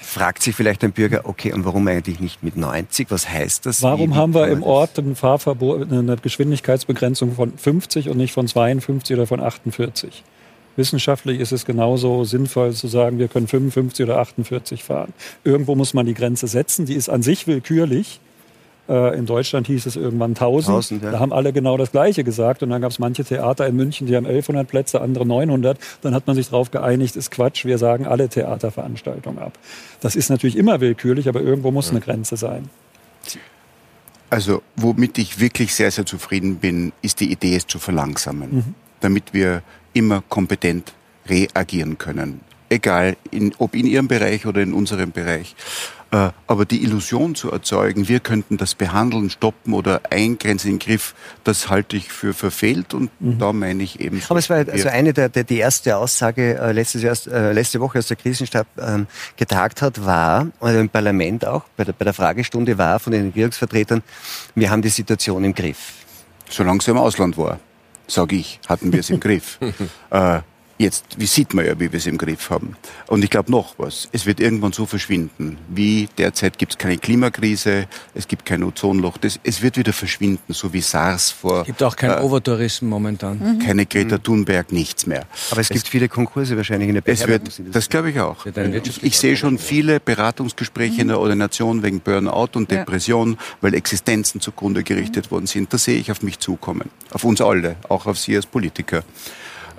[0.00, 3.10] Fragt sich vielleicht ein Bürger, okay, und warum eigentlich nicht mit 90?
[3.10, 3.82] Was heißt das?
[3.82, 9.16] Warum haben wir im Ort ein Fahrverbot, eine Geschwindigkeitsbegrenzung von 50 und nicht von 52
[9.16, 10.22] oder von 48?
[10.76, 15.12] Wissenschaftlich ist es genauso sinnvoll zu sagen, wir können 55 oder 48 fahren.
[15.44, 16.86] Irgendwo muss man die Grenze setzen.
[16.86, 18.20] Die ist an sich willkürlich.
[18.88, 20.68] Äh, in Deutschland hieß es irgendwann 1000.
[20.68, 21.10] 1000 ja.
[21.12, 22.62] Da haben alle genau das Gleiche gesagt.
[22.62, 25.78] Und dann gab es manche Theater in München, die haben 1100 Plätze, andere 900.
[26.02, 29.58] Dann hat man sich darauf geeinigt, ist Quatsch, wir sagen alle Theaterveranstaltungen ab.
[30.00, 32.68] Das ist natürlich immer willkürlich, aber irgendwo muss eine Grenze sein.
[34.30, 38.74] Also, womit ich wirklich sehr, sehr zufrieden bin, ist die Idee, es zu verlangsamen, mhm.
[39.00, 39.62] damit wir
[39.92, 40.92] immer kompetent
[41.26, 42.40] reagieren können.
[42.74, 45.54] Egal, in, ob in Ihrem Bereich oder in unserem Bereich.
[46.10, 50.84] Äh, aber die Illusion zu erzeugen, wir könnten das behandeln, stoppen oder eingrenzen in den
[50.84, 51.14] Griff,
[51.44, 53.38] das halte ich für verfehlt und mhm.
[53.38, 54.20] da meine ich eben.
[54.28, 57.78] Aber es war also eine der, der die erste Aussage äh, letztes Jahr, äh, letzte
[57.78, 59.06] Woche, als der Krisenstab ähm,
[59.36, 63.26] getagt hat, war, oder im Parlament auch, bei der, bei der Fragestunde war von den
[63.26, 64.02] Regierungsvertretern,
[64.56, 65.92] wir haben die Situation im Griff.
[66.48, 67.60] Solange es im Ausland war,
[68.06, 69.58] sage ich, hatten wir es im Griff.
[70.10, 70.40] äh,
[70.84, 72.76] Jetzt, wie sieht man ja, wie wir es im Griff haben.
[73.06, 75.56] Und ich glaube noch was, es wird irgendwann so verschwinden.
[75.70, 80.52] Wie derzeit gibt es keine Klimakrise, es gibt kein Ozonloch, das, es wird wieder verschwinden,
[80.52, 81.60] so wie SARS vor.
[81.60, 83.38] Es gibt auch keinen äh, Overtourismus momentan.
[83.38, 83.58] Mhm.
[83.60, 85.24] Keine Greta Thunberg, nichts mehr.
[85.50, 88.44] Aber es, es gibt viele Konkurse wahrscheinlich in der es wird, Das glaube ich auch.
[89.00, 91.00] Ich, sehe schon viele Beratungsgespräche mhm.
[91.00, 93.38] in der Ordination wegen Burnout und Depression, ja.
[93.62, 95.30] weil Existenzen zugrunde gerichtet mhm.
[95.30, 95.72] worden sind.
[95.72, 96.90] Da sehe ich auf mich zukommen.
[97.10, 99.02] Auf uns alle, auch auf Sie als Politiker.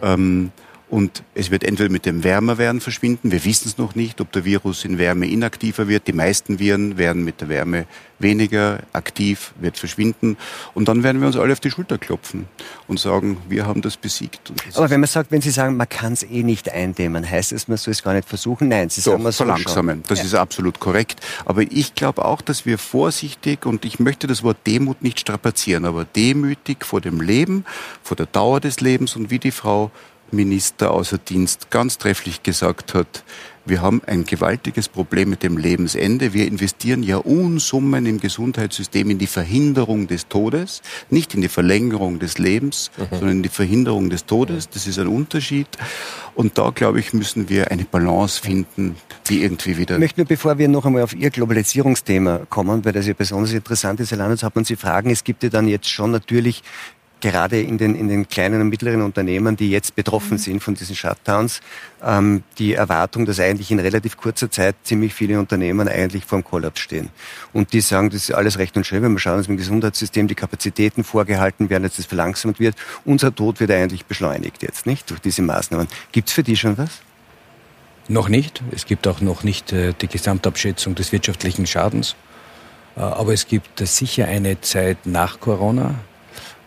[0.02, 0.52] Ähm,
[0.88, 4.46] und es wird entweder mit dem Wärmerwerden verschwinden, wir wissen es noch nicht, ob der
[4.46, 6.08] Virus in Wärme inaktiver wird.
[6.08, 7.88] Die meisten Viren werden mit der Wärme
[8.20, 10.38] weniger aktiv, wird verschwinden.
[10.76, 12.46] Und dann werden wir uns alle auf die Schulter klopfen
[12.88, 14.52] und sagen, wir haben das besiegt.
[14.68, 17.52] Das Aber wenn man sagt, wenn Sie sagen, man kann es eh nicht eindämmen, heißt
[17.52, 18.68] es, man soll es gar nicht versuchen?
[18.68, 20.04] Nein, Sie sagen, Doch, man soll verlangsamen.
[20.08, 20.26] Das ja.
[20.26, 21.20] ist absolut korrekt.
[21.46, 25.86] Aber ich glaube auch, dass wir vorsichtig, und ich möchte das Wort Demut nicht strapazieren,
[25.86, 27.66] aber demütig vor dem Leben,
[28.04, 29.92] vor der Dauer des Lebens und wie die Frau
[30.32, 33.24] Minister außer Dienst ganz trefflich gesagt hat,
[33.68, 36.34] Wir haben ein gewaltiges Problem mit dem Lebensende.
[36.34, 42.20] Wir investieren ja Unsummen im Gesundheitssystem in die Verhinderung des Todes, nicht in die Verlängerung
[42.20, 43.08] des Lebens, mhm.
[43.10, 44.70] sondern in die Verhinderung des Todes.
[44.70, 45.68] Das ist ein Unterschied.
[46.36, 48.98] Und da, glaube ich, müssen wir eine Balance finden,
[49.30, 49.96] die irgendwie wieder.
[49.96, 53.52] Ich möchte nur, bevor wir noch einmal auf Ihr Globalisierungsthema kommen, weil das ja besonders
[53.52, 56.62] interessant ist, Herr Landeshauptmann, Sie fragen, es gibt ja dann jetzt schon natürlich
[57.26, 60.38] gerade in den, in den kleinen und mittleren Unternehmen, die jetzt betroffen mhm.
[60.38, 61.60] sind von diesen Shutdowns,
[62.04, 66.44] ähm, die Erwartung, dass eigentlich in relativ kurzer Zeit ziemlich viele Unternehmen eigentlich vor dem
[66.44, 67.10] Kollaps stehen.
[67.52, 70.28] Und die sagen, das ist alles recht und schön, wenn wir schauen, dass im Gesundheitssystem
[70.28, 72.76] die Kapazitäten vorgehalten werden, dass das verlangsamt wird.
[73.06, 75.10] Unser Tod wird eigentlich beschleunigt jetzt, nicht?
[75.10, 75.88] Durch diese Maßnahmen.
[76.12, 77.02] Gibt es für die schon was?
[78.08, 78.62] Noch nicht.
[78.72, 82.16] Es gibt auch noch nicht äh, die Gesamtabschätzung des wirtschaftlichen Schadens.
[82.96, 85.96] Äh, aber es gibt äh, sicher eine Zeit nach Corona,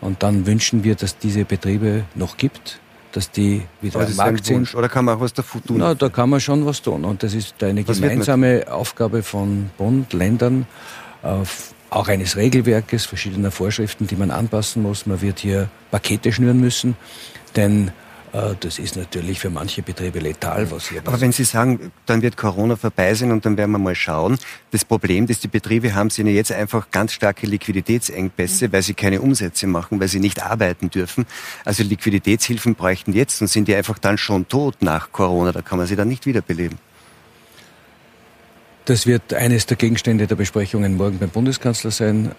[0.01, 2.79] und dann wünschen wir, dass diese Betriebe noch gibt,
[3.11, 4.73] dass die wieder am Markt sind.
[4.75, 5.77] Oder kann man auch was dafür tun?
[5.77, 7.05] Na, da kann man schon was tun.
[7.05, 10.67] Und das ist eine was gemeinsame Aufgabe von Bund, Ländern,
[11.89, 15.05] auch eines Regelwerkes, verschiedener Vorschriften, die man anpassen muss.
[15.05, 16.95] Man wird hier Pakete schnüren müssen,
[17.55, 17.91] denn äh,
[18.31, 22.37] das ist natürlich für manche Betriebe letal, was hier Aber wenn Sie sagen, dann wird
[22.37, 24.37] Corona vorbei sein und dann werden wir mal schauen.
[24.71, 28.73] Das Problem, das die Betriebe haben, sind ja jetzt einfach ganz starke Liquiditätsengpässe, mhm.
[28.73, 31.25] weil sie keine Umsätze machen, weil sie nicht arbeiten dürfen.
[31.65, 35.51] Also Liquiditätshilfen bräuchten jetzt und sind die einfach dann schon tot nach Corona.
[35.51, 36.77] Da kann man sie dann nicht wiederbeleben.
[38.85, 42.31] Das wird eines der Gegenstände der Besprechungen morgen beim Bundeskanzler sein.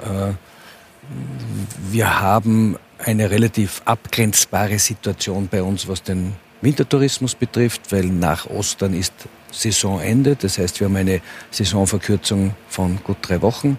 [1.90, 8.94] Wir haben eine relativ abgrenzbare Situation bei uns, was den Wintertourismus betrifft, weil nach Ostern
[8.94, 9.14] ist
[9.50, 10.36] Saisonende.
[10.36, 13.78] Das heißt, wir haben eine Saisonverkürzung von gut drei Wochen.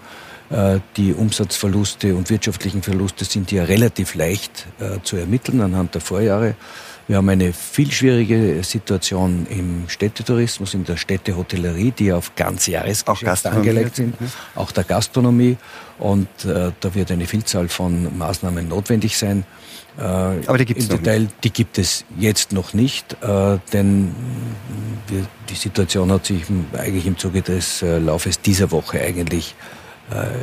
[0.52, 6.02] Äh, die Umsatzverluste und wirtschaftlichen Verluste sind ja relativ leicht äh, zu ermitteln anhand der
[6.02, 6.56] Vorjahre.
[7.08, 13.50] Wir haben eine viel schwierige Situation im Städtetourismus, in der Städtehotellerie, die auf ganz Jahresgeschäfte
[13.50, 14.30] angelegt sind, mhm.
[14.54, 15.56] auch der Gastronomie.
[15.98, 19.44] Und äh, da wird eine Vielzahl von Maßnahmen notwendig sein.
[19.98, 21.34] Äh, Aber die gibt es Im Detail, nicht.
[21.44, 24.14] die gibt es jetzt noch nicht, äh, denn
[25.08, 26.44] wir, die Situation hat sich
[26.76, 29.81] eigentlich im Zuge des äh, Laufes dieser Woche eigentlich äh,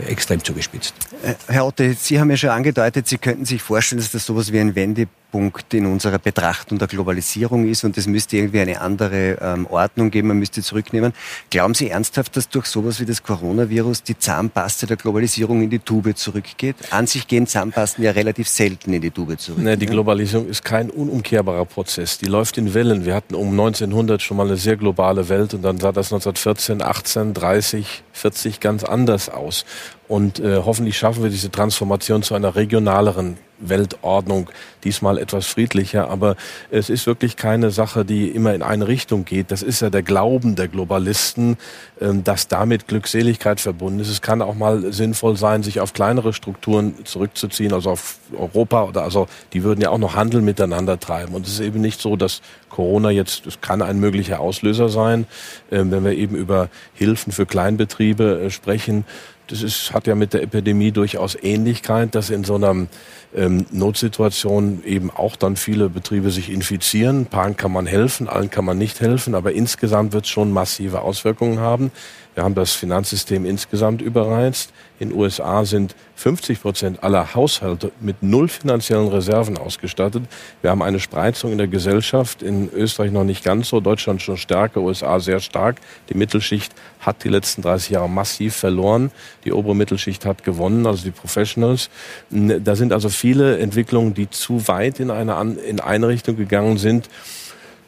[0.07, 0.93] extrem zugespitzt.
[1.23, 4.51] Äh, Herr Otte, Sie haben ja schon angedeutet, Sie könnten sich vorstellen, dass das sowas
[4.51, 8.81] wie ein Wendepunkt Punkt in unserer Betrachtung der Globalisierung ist und es müsste irgendwie eine
[8.81, 11.13] andere ähm, Ordnung geben, man müsste zurücknehmen.
[11.49, 15.79] Glauben Sie ernsthaft, dass durch sowas wie das Coronavirus die Zahnpaste der Globalisierung in die
[15.79, 16.75] Tube zurückgeht?
[16.91, 19.59] An sich gehen Zahnpasten ja relativ selten in die Tube zurück.
[19.61, 22.17] Nee, die Globalisierung ist kein unumkehrbarer Prozess.
[22.17, 23.05] Die läuft in Wellen.
[23.05, 26.81] Wir hatten um 1900 schon mal eine sehr globale Welt und dann sah das 1914,
[26.81, 29.65] 18, 30, 40 ganz anders aus.
[30.09, 34.49] Und äh, hoffentlich schaffen wir diese Transformation zu einer regionaleren Weltordnung,
[34.83, 36.09] diesmal etwas friedlicher.
[36.09, 36.35] Aber
[36.71, 39.51] es ist wirklich keine Sache, die immer in eine Richtung geht.
[39.51, 41.57] Das ist ja der Glauben der Globalisten,
[42.01, 44.09] ähm, dass damit Glückseligkeit verbunden ist.
[44.09, 49.03] Es kann auch mal sinnvoll sein, sich auf kleinere Strukturen zurückzuziehen, also auf Europa oder
[49.03, 51.35] also die würden ja auch noch Handel miteinander treiben.
[51.35, 55.27] Und es ist eben nicht so, dass Corona jetzt, es kann ein möglicher Auslöser sein,
[55.71, 59.05] ähm, wenn wir eben über Hilfen für Kleinbetriebe äh, sprechen.
[59.49, 62.87] Das ist, hat ja mit der Epidemie durchaus Ähnlichkeit, dass in so einer
[63.35, 67.21] ähm, Notsituation eben auch dann viele Betriebe sich infizieren.
[67.21, 70.51] Ein paar kann man helfen, allen kann man nicht helfen, aber insgesamt wird es schon
[70.51, 71.91] massive Auswirkungen haben.
[72.39, 74.71] Wir haben das Finanzsystem insgesamt überreizt.
[74.99, 80.23] In USA sind 50 Prozent aller Haushalte mit null finanziellen Reserven ausgestattet.
[80.61, 82.41] Wir haben eine Spreizung in der Gesellschaft.
[82.41, 85.81] In Österreich noch nicht ganz so, Deutschland schon stärker, USA sehr stark.
[86.09, 89.11] Die Mittelschicht hat die letzten 30 Jahre massiv verloren.
[89.43, 91.89] Die obere Mittelschicht hat gewonnen, also die Professionals.
[92.29, 97.09] Da sind also viele Entwicklungen, die zu weit in eine, in eine Richtung gegangen sind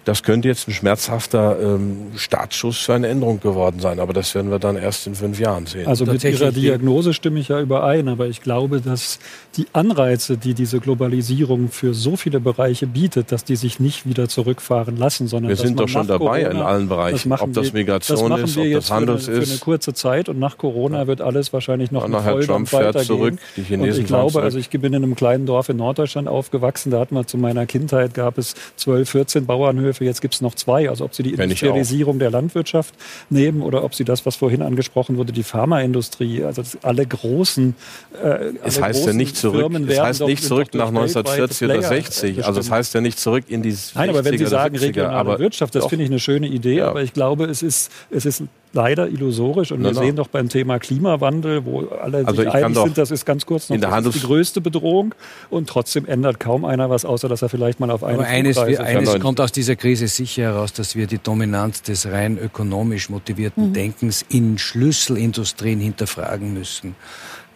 [0.05, 4.49] das könnte jetzt ein schmerzhafter ähm, Startschuss für eine Änderung geworden sein, aber das werden
[4.49, 5.87] wir dann erst in fünf Jahren sehen.
[5.87, 9.19] Also mit Ihrer Diagnose stimme ich ja überein, aber ich glaube, dass
[9.57, 14.27] die Anreize, die diese Globalisierung für so viele Bereiche bietet, dass die sich nicht wieder
[14.27, 18.31] zurückfahren lassen, sondern wir sind doch schon dabei Corona, in allen Bereichen, ob das Migration
[18.31, 19.25] das ist, ob das Handel ist.
[19.25, 23.35] Für eine kurze Zeit und nach Corona wird alles wahrscheinlich noch Folge Trump fährt zurück,
[23.55, 26.91] die Chinesen und ich glaube, also ich bin in einem kleinen Dorf in Norddeutschland aufgewachsen,
[26.91, 30.41] da hatten wir zu meiner Kindheit gab es 12, 14 Bauernhöfe Bahnhöfe, jetzt gibt es
[30.41, 30.89] noch zwei.
[30.89, 32.93] Also ob Sie die Industrialisierung der Landwirtschaft
[33.29, 37.75] nehmen oder ob Sie das, was vorhin angesprochen wurde, die Pharmaindustrie, also alle großen
[38.23, 42.45] äh, Es heißt ja nicht zurück, es heißt nicht zurück nach 1940 oder 60.
[42.45, 45.75] Also es heißt ja nicht zurück in die Nein, aber wenn Sie sagen regionale Wirtschaft,
[45.75, 46.89] das finde ich eine schöne Idee, ja.
[46.89, 48.43] aber ich glaube, es ist, es ist
[48.73, 49.71] leider illusorisch.
[49.71, 53.11] Und wir no, sehen doch beim Thema Klimawandel, wo alle also sich einig sind, das
[53.11, 55.13] ist ganz kurz noch die größte Bedrohung.
[55.49, 58.55] Und trotzdem ändert kaum einer was, außer dass er vielleicht mal auf eine Aber eines,
[58.57, 63.09] wir, eines kommt aus dieser Krise sicher heraus, dass wir die Dominanz des rein ökonomisch
[63.09, 63.73] motivierten mhm.
[63.73, 66.95] Denkens in Schlüsselindustrien hinterfragen müssen.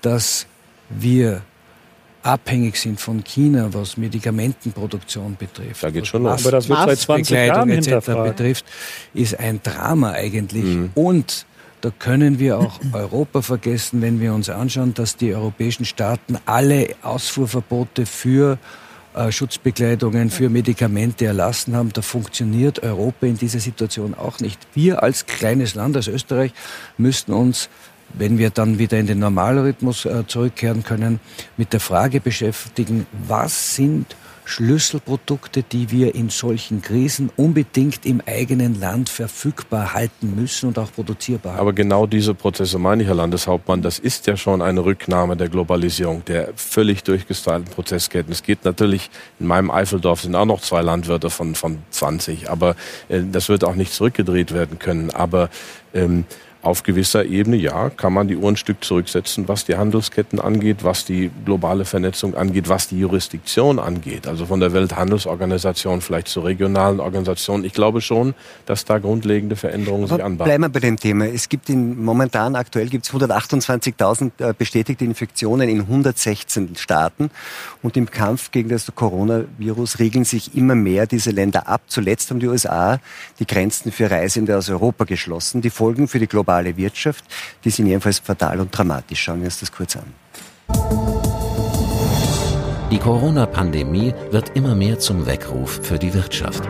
[0.02, 0.48] Dass
[0.90, 1.42] wir
[2.26, 5.84] abhängig sind von China, was Medikamentenproduktion betrifft.
[5.84, 6.42] Da geht schon los.
[6.42, 8.38] Aber das wird seit 20 Jahren hinterfragt.
[8.38, 8.66] betrifft,
[9.14, 10.64] ist ein Drama eigentlich.
[10.64, 10.92] Mhm.
[10.96, 11.46] Und
[11.82, 16.96] da können wir auch Europa vergessen, wenn wir uns anschauen, dass die europäischen Staaten alle
[17.04, 18.58] Ausfuhrverbote für
[19.14, 21.94] äh, Schutzbekleidungen, für Medikamente erlassen haben.
[21.94, 24.60] Da funktioniert Europa in dieser Situation auch nicht.
[24.74, 26.54] Wir als kleines Land, als Österreich,
[26.98, 27.70] müssten uns
[28.18, 31.20] wenn wir dann wieder in den Normalrhythmus äh, zurückkehren können,
[31.58, 38.80] mit der Frage beschäftigen, was sind Schlüsselprodukte, die wir in solchen Krisen unbedingt im eigenen
[38.80, 41.58] Land verfügbar halten müssen und auch produzierbar.
[41.58, 45.50] Aber genau diese Prozesse meine ich, Herr Landeshauptmann, das ist ja schon eine Rücknahme der
[45.50, 48.32] Globalisierung, der völlig durchgestylten Prozessketten.
[48.32, 49.10] Es geht natürlich,
[49.40, 52.76] in meinem Eifeldorf sind auch noch zwei Landwirte von, von 20, aber
[53.10, 55.10] äh, das wird auch nicht zurückgedreht werden können.
[55.10, 55.50] Aber
[55.94, 56.26] ähm,
[56.66, 60.84] auf gewisser Ebene, ja, kann man die Uhr ein Stück zurücksetzen, was die Handelsketten angeht,
[60.84, 64.26] was die globale Vernetzung angeht, was die Jurisdiktion angeht.
[64.26, 67.64] Also von der Welthandelsorganisation vielleicht zur regionalen Organisation.
[67.64, 68.34] Ich glaube schon,
[68.66, 70.50] dass da grundlegende Veränderungen Aber sich anbahnen.
[70.50, 71.28] Bleiben wir bei dem Thema.
[71.28, 77.30] Es gibt in, momentan aktuell gibt es 128.000 äh, bestätigte Infektionen in 116 Staaten.
[77.84, 81.82] Und im Kampf gegen das Coronavirus regeln sich immer mehr diese Länder ab.
[81.88, 83.00] Zuletzt haben die USA
[83.40, 85.62] die Grenzen für Reisende aus Europa geschlossen.
[85.62, 87.26] Die Folgen für die globale globale Wirtschaft,
[87.64, 89.22] die sind jedenfalls fatal und dramatisch.
[89.22, 90.14] Schauen wir uns das kurz an.
[92.92, 96.64] Die Corona-Pandemie wird immer mehr zum Weckruf für die Wirtschaft.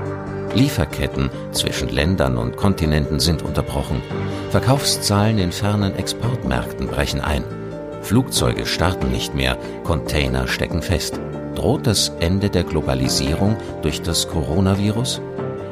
[0.55, 4.01] Lieferketten zwischen Ländern und Kontinenten sind unterbrochen.
[4.51, 7.43] Verkaufszahlen in fernen Exportmärkten brechen ein.
[8.01, 11.19] Flugzeuge starten nicht mehr, Container stecken fest.
[11.55, 15.21] Droht das Ende der Globalisierung durch das Coronavirus?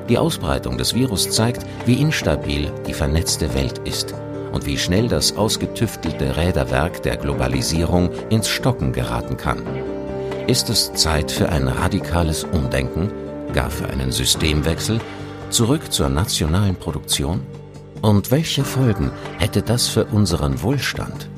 [0.09, 4.13] Die Ausbreitung des Virus zeigt, wie instabil die vernetzte Welt ist
[4.51, 9.63] und wie schnell das ausgetüftelte Räderwerk der Globalisierung ins Stocken geraten kann.
[10.47, 13.11] Ist es Zeit für ein radikales Umdenken,
[13.53, 14.99] gar für einen Systemwechsel,
[15.49, 17.41] zurück zur nationalen Produktion?
[18.01, 21.29] Und welche Folgen hätte das für unseren Wohlstand?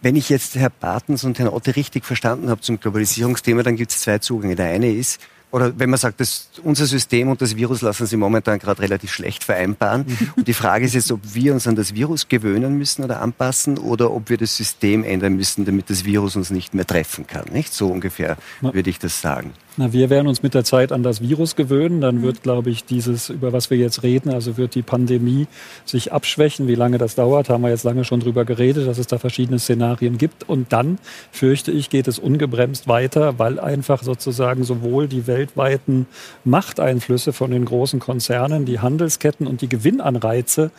[0.00, 3.92] Wenn ich jetzt Herr Bartens und Herrn Otte richtig verstanden habe zum Globalisierungsthema, dann gibt
[3.92, 4.56] es zwei Zugänge.
[4.56, 5.20] Der eine ist,
[5.52, 9.12] oder wenn man sagt, dass unser System und das Virus lassen sich momentan gerade relativ
[9.12, 10.06] schlecht vereinbaren.
[10.06, 10.28] Mhm.
[10.36, 13.78] Und die Frage ist jetzt, ob wir uns an das Virus gewöhnen müssen oder anpassen
[13.78, 17.44] oder ob wir das System ändern müssen, damit das Virus uns nicht mehr treffen kann.
[17.52, 19.52] Nicht so ungefähr würde ich das sagen.
[19.78, 22.02] Na, wir werden uns mit der Zeit an das Virus gewöhnen.
[22.02, 25.46] Dann wird, glaube ich, dieses, über was wir jetzt reden, also wird die Pandemie
[25.86, 26.68] sich abschwächen.
[26.68, 29.58] Wie lange das dauert, haben wir jetzt lange schon drüber geredet, dass es da verschiedene
[29.58, 30.46] Szenarien gibt.
[30.46, 30.98] Und dann,
[31.30, 36.06] fürchte ich, geht es ungebremst weiter, weil einfach sozusagen sowohl die weltweiten
[36.44, 40.70] Machteinflüsse von den großen Konzernen, die Handelsketten und die Gewinnanreize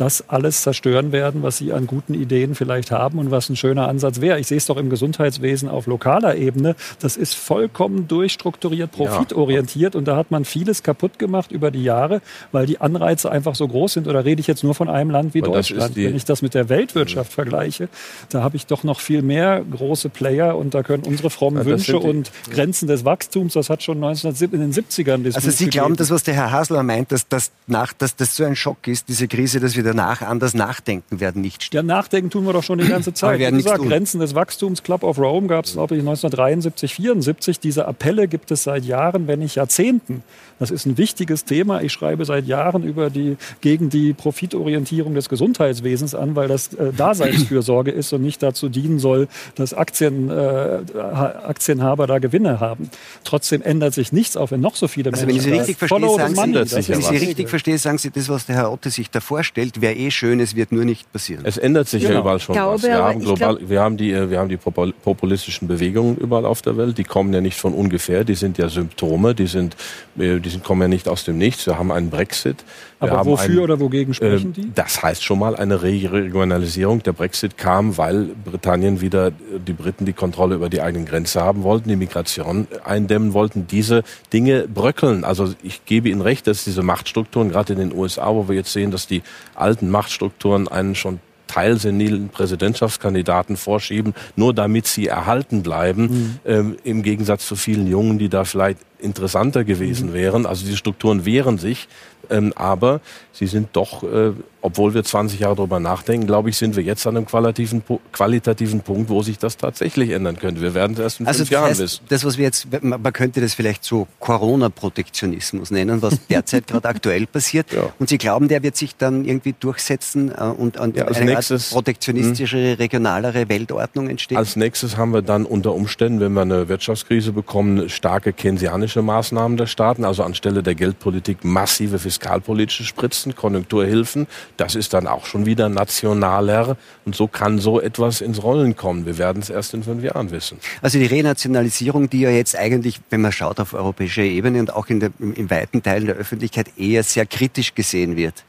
[0.00, 3.88] das alles zerstören werden, was sie an guten Ideen vielleicht haben und was ein schöner
[3.88, 4.38] Ansatz wäre.
[4.38, 6.76] Ich sehe es doch im Gesundheitswesen auf lokaler Ebene.
[7.00, 9.98] Das ist vollkommen durchstrukturiert, profitorientiert ja.
[9.98, 12.20] und da hat man vieles kaputt gemacht über die Jahre,
[12.52, 14.06] weil die Anreize einfach so groß sind.
[14.06, 15.96] Oder rede ich jetzt nur von einem Land wie und Deutschland?
[15.96, 17.34] Wenn ich das mit der Weltwirtschaft ja.
[17.34, 17.88] vergleiche,
[18.28, 21.66] da habe ich doch noch viel mehr große Player und da können unsere frommen ja,
[21.66, 25.34] Wünsche und Grenzen des Wachstums, das hat schon 1970, in den 70ern.
[25.34, 28.44] Also Sie glauben, das, was der Herr Hasler meint, dass das, nach, dass das so
[28.44, 31.88] ein Schock ist, diese Krise, dass wir danach anders nachdenken werden nicht stimmen.
[31.88, 33.38] Ja, nachdenken tun wir doch schon die ganze Zeit.
[33.38, 37.60] Wie gesagt, Grenzen des Wachstums, Club of Rome gab es, glaube ich, 1973, 74.
[37.60, 40.22] Diese Appelle gibt es seit Jahren, wenn nicht Jahrzehnten.
[40.58, 41.82] Das ist ein wichtiges Thema.
[41.82, 46.92] Ich schreibe seit Jahren über die, gegen die Profitorientierung des Gesundheitswesens an, weil das äh,
[46.92, 52.90] Daseinsfürsorge ist und nicht dazu dienen soll, dass Aktien, äh, Aktienhaber da Gewinne haben.
[53.24, 55.44] Trotzdem ändert sich nichts, auch wenn noch so viele also Menschen.
[55.44, 58.28] Wenn ich Sie richtig verstehe, sagen Sie, wenn ich Sie richtig verstehe, sagen Sie, das,
[58.28, 61.44] was der Herr Otte sich da vorstellt, wäre eh schön, es wird nur nicht passieren.
[61.44, 62.14] Es ändert sich genau.
[62.14, 62.82] ja überall schon glaube, was.
[62.82, 66.62] Wir haben, global, glaub, wir, haben die, äh, wir haben die populistischen Bewegungen überall auf
[66.62, 69.76] der Welt, die kommen ja nicht von ungefähr, die sind ja Symptome, die sind,
[70.18, 71.66] äh, die kommen ja nicht aus dem Nichts.
[71.66, 72.64] Wir haben einen Brexit.
[73.00, 74.72] Aber wofür einen, oder wogegen sprechen äh, die?
[74.74, 77.02] Das heißt schon mal eine Regionalisierung.
[77.02, 81.62] Der Brexit kam, weil Britannien wieder die Briten die Kontrolle über die eigenen Grenze haben
[81.62, 83.66] wollten, die Migration eindämmen wollten.
[83.66, 85.24] Diese Dinge bröckeln.
[85.24, 88.72] Also ich gebe Ihnen recht, dass diese Machtstrukturen, gerade in den USA, wo wir jetzt
[88.72, 89.22] sehen, dass die
[89.54, 96.38] alten Machtstrukturen einen schon teilsenilen Präsidentschaftskandidaten vorschieben, nur damit sie erhalten bleiben, mhm.
[96.44, 100.14] ähm, im Gegensatz zu vielen Jungen, die da vielleicht interessanter gewesen mhm.
[100.14, 100.46] wären.
[100.46, 101.88] Also die Strukturen wehren sich,
[102.30, 103.00] ähm, aber
[103.32, 107.06] sie sind doch, äh, obwohl wir 20 Jahre darüber nachdenken, glaube ich, sind wir jetzt
[107.06, 110.60] an einem qualitativen, qualitativen Punkt, wo sich das tatsächlich ändern könnte.
[110.60, 112.04] Wir werden es erst in also fünf Jahren heißt, wissen.
[112.08, 117.26] Das, was wir jetzt, man könnte das vielleicht so Corona-Protektionismus nennen, was derzeit gerade aktuell
[117.26, 117.72] passiert.
[117.72, 117.92] Ja.
[117.98, 121.70] Und Sie glauben, der wird sich dann irgendwie durchsetzen äh, und, und ja, eine nächstes,
[121.70, 122.76] protektionistischere, hm.
[122.78, 124.36] regionalere Weltordnung entsteht?
[124.38, 129.56] Als nächstes haben wir dann unter Umständen, wenn wir eine Wirtschaftskrise bekommen, starke keynesianische Maßnahmen
[129.56, 134.26] der Staaten, also anstelle der Geldpolitik massive fiskalpolitische Spritzen, Konjunkturhilfen.
[134.56, 136.76] Das ist dann auch schon wieder nationaler.
[137.04, 139.06] Und so kann so etwas ins Rollen kommen.
[139.06, 140.58] Wir werden es erst in fünf Jahren wissen.
[140.82, 144.88] Also die Renationalisierung, die ja jetzt eigentlich, wenn man schaut auf europäischer Ebene und auch
[144.88, 148.44] in der, im weiten Teil der Öffentlichkeit eher sehr kritisch gesehen wird.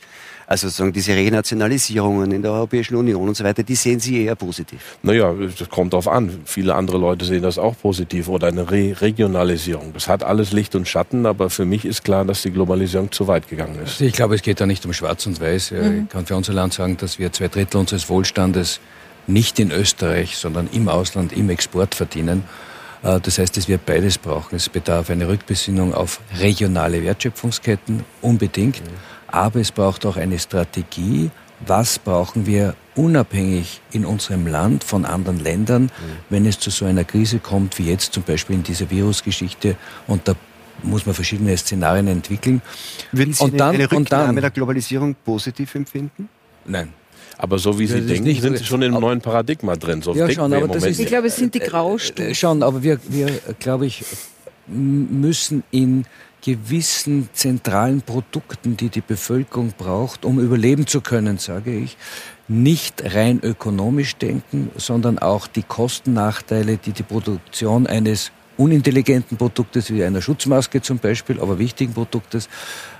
[0.50, 4.34] Also sozusagen diese Renationalisierungen in der Europäischen Union und so weiter, die sehen Sie eher
[4.34, 4.98] positiv.
[5.04, 6.42] Naja, das kommt darauf an.
[6.46, 9.94] Viele andere Leute sehen das auch positiv oder eine Re Regionalisierung.
[9.94, 13.28] Das hat alles Licht und Schatten, aber für mich ist klar, dass die Globalisierung zu
[13.28, 13.92] weit gegangen ist.
[13.92, 15.70] Also ich glaube, es geht da nicht um Schwarz und Weiß.
[15.70, 16.06] Mhm.
[16.06, 18.80] Ich kann für unser Land sagen, dass wir zwei Drittel unseres Wohlstandes
[19.28, 22.44] nicht in Österreich, sondern im Ausland, im Export verdienen.
[23.04, 24.56] Äh, das heißt, es wird beides brauchen.
[24.56, 28.82] Es bedarf eine Rückbesinnung auf regionale Wertschöpfungsketten, unbedingt.
[28.82, 31.32] Mhm aber es braucht auch eine Strategie,
[31.66, 35.90] was brauchen wir unabhängig in unserem Land von anderen Ländern, mhm.
[36.30, 39.76] wenn es zu so einer Krise kommt, wie jetzt zum Beispiel in dieser Virusgeschichte.
[40.08, 40.36] Und da
[40.84, 42.62] muss man verschiedene Szenarien entwickeln.
[43.12, 46.30] Würden Sie und dann, eine Rücknahme dann, der Globalisierung positiv empfinden?
[46.66, 46.94] Nein.
[47.38, 50.02] Aber so wie Sie denken, sind Sie schon in einem neuen Paradigma drin.
[50.02, 52.32] So ja, schon, aber das ist, ich glaube, es sind die Graustufen.
[52.32, 54.04] Äh, schon, aber wir, wir glaube ich,
[54.68, 56.06] müssen in
[56.42, 61.98] gewissen zentralen Produkten, die die Bevölkerung braucht, um überleben zu können, sage ich,
[62.48, 70.04] nicht rein ökonomisch denken, sondern auch die Kostennachteile, die die Produktion eines unintelligenten Produktes wie
[70.04, 72.50] einer Schutzmaske zum Beispiel, aber wichtigen Produktes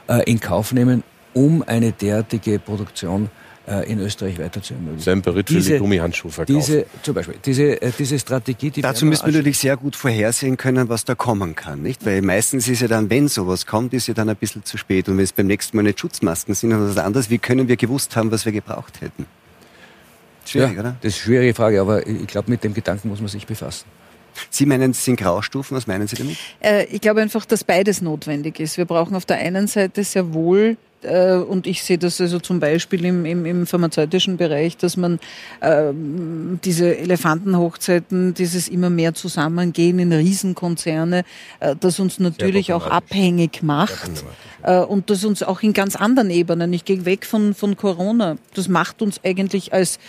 [0.08, 3.30] äh, in Kauf nehmen, um eine derartige Produktion
[3.70, 5.04] äh, in Österreich weiter zu ermöglichen.
[5.04, 6.60] Semperit will die Gummihandschuhe verkaufen.
[6.60, 10.58] Diese, zum Beispiel, diese, äh, diese Strategie, die Dazu müssen wir natürlich sehr gut vorhersehen
[10.58, 12.06] können, was da kommen kann, nicht?
[12.06, 15.08] Weil meistens ist ja dann, wenn sowas kommt, ist ja dann ein bisschen zu spät.
[15.08, 17.78] Und wenn es beim nächsten Mal nicht Schutzmasken sind oder was anderes, wie können wir
[17.78, 19.26] gewusst haben, was wir gebraucht hätten?
[20.46, 20.96] Schwierig, ja, oder?
[21.02, 23.86] Das ist eine schwierige Frage, aber ich glaube, mit dem Gedanken muss man sich befassen.
[24.50, 25.76] Sie meinen, es sind Graustufen.
[25.76, 26.38] Was meinen Sie damit?
[26.60, 28.78] Äh, ich glaube einfach, dass beides notwendig ist.
[28.78, 30.78] Wir brauchen auf der einen Seite sehr wohl
[31.08, 35.20] und ich sehe das also zum Beispiel im, im, im pharmazeutischen Bereich, dass man
[35.62, 35.94] äh,
[36.64, 41.24] diese Elefantenhochzeiten, dieses immer mehr Zusammengehen in Riesenkonzerne,
[41.60, 44.26] äh, das uns natürlich auch abhängig macht
[44.64, 48.38] äh, und das uns auch in ganz anderen Ebenen, ich gehe weg von, von Corona,
[48.54, 50.00] das macht uns eigentlich als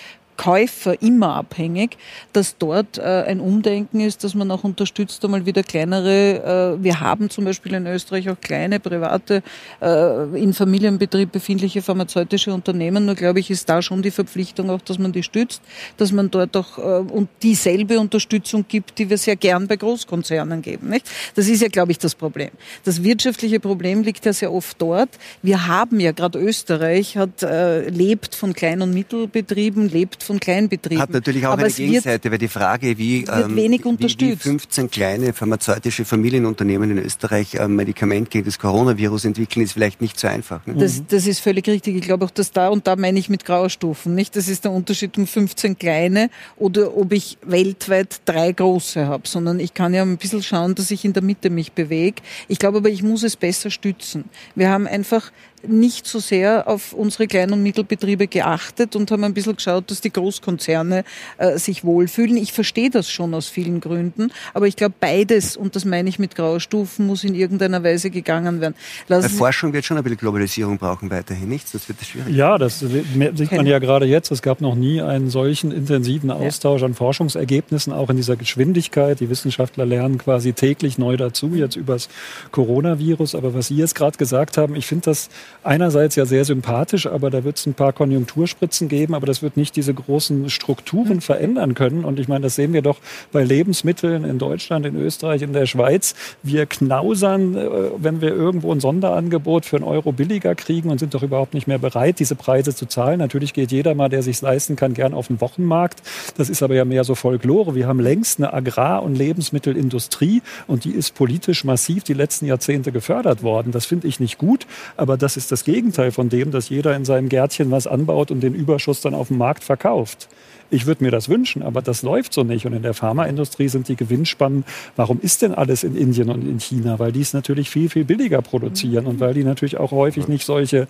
[0.41, 1.99] Käufer immer abhängig,
[2.33, 7.01] dass dort äh, ein Umdenken ist, dass man auch unterstützt, einmal wieder kleinere, äh, wir
[7.01, 9.43] haben zum Beispiel in Österreich auch kleine private,
[9.83, 14.81] äh, in Familienbetrieb befindliche pharmazeutische Unternehmen, nur glaube ich, ist da schon die Verpflichtung auch,
[14.81, 15.61] dass man die stützt,
[15.99, 20.63] dass man dort auch äh, und dieselbe Unterstützung gibt, die wir sehr gern bei Großkonzernen
[20.63, 20.89] geben.
[20.89, 21.07] Nicht?
[21.35, 22.49] Das ist ja, glaube ich, das Problem.
[22.85, 25.11] Das wirtschaftliche Problem liegt ja sehr oft dort.
[25.43, 31.03] Wir haben ja gerade Österreich hat äh, lebt von Klein- und Mittelbetrieben, lebt von Kleinbetrieben.
[31.03, 34.45] Hat natürlich auch Aber eine Gegenseite, weil die Frage, wie, ähm, wenig unterstützt.
[34.45, 40.01] wie 15 kleine pharmazeutische Familienunternehmen in Österreich ein Medikament gegen das Coronavirus entwickeln, ist vielleicht
[40.01, 40.65] nicht so einfach.
[40.67, 40.75] Ne?
[40.79, 41.97] Das, das ist völlig richtig.
[41.97, 44.37] Ich glaube auch, dass da, und da meine ich mit Graustufen, nicht?
[44.37, 49.59] Das ist der Unterschied um 15 kleine oder ob ich weltweit drei große habe, sondern
[49.59, 52.23] ich kann ja ein bisschen schauen, dass ich in der Mitte mich bewege.
[52.47, 54.27] Ich glaube aber, ich muss es besser stützen.
[54.55, 55.33] Wir haben einfach
[55.67, 60.01] nicht so sehr auf unsere Klein- und Mittelbetriebe geachtet und haben ein bisschen geschaut, dass
[60.01, 61.05] die Großkonzerne
[61.39, 62.37] äh, sich wohlfühlen.
[62.37, 66.19] Ich verstehe das schon aus vielen Gründen, aber ich glaube, beides, und das meine ich
[66.19, 68.75] mit Graustufen, muss in irgendeiner Weise gegangen werden.
[69.09, 71.73] Lassen Bei Forschung wird schon ein bisschen Globalisierung brauchen, weiterhin nichts.
[71.73, 72.35] Das wird schwierig.
[72.35, 74.31] Ja, das sieht man ja gerade jetzt.
[74.31, 79.21] Es gab noch nie einen solchen intensiven Austausch an Forschungsergebnissen, auch in dieser Geschwindigkeit.
[79.21, 82.09] Die Wissenschaftler lernen quasi täglich neu dazu, jetzt übers
[82.51, 83.35] Coronavirus.
[83.35, 85.29] Aber was Sie jetzt gerade gesagt haben, ich finde das
[85.63, 89.57] einerseits ja sehr sympathisch, aber da wird es ein paar Konjunkturspritzen geben, aber das wird
[89.57, 91.21] nicht diese großen Strukturen mhm.
[91.21, 92.05] verändern können.
[92.05, 92.99] Und ich meine, das sehen wir doch
[93.33, 96.15] bei Lebensmitteln in Deutschland, in Österreich, in der Schweiz.
[96.43, 101.15] Wir knausern, äh, wenn wir irgendwo ein Sonderangebot für einen Euro billiger kriegen und sind
[101.15, 103.19] doch überhaupt nicht mehr bereit, diese Preise zu zahlen.
[103.19, 106.03] Natürlich geht jeder mal, der sich leisten kann, gern auf den Wochenmarkt.
[106.37, 107.75] Das ist aber ja mehr so Folklore.
[107.75, 112.93] Wir haben längst eine Agrar- und Lebensmittelindustrie und die ist politisch massiv die letzten Jahrzehnte
[112.93, 113.73] gefördert worden.
[113.73, 117.05] Das finde ich nicht gut, aber das ist das Gegenteil von dem, dass jeder in
[117.05, 120.29] seinem Gärtchen was anbaut und den Überschuss dann auf dem Markt verkauft.
[120.71, 122.65] Ich würde mir das wünschen, aber das läuft so nicht.
[122.65, 124.65] Und in der Pharmaindustrie sind die Gewinnspannen,
[124.95, 126.99] warum ist denn alles in Indien und in China?
[126.99, 130.47] Weil die es natürlich viel, viel billiger produzieren und weil die natürlich auch häufig nicht
[130.47, 130.87] solche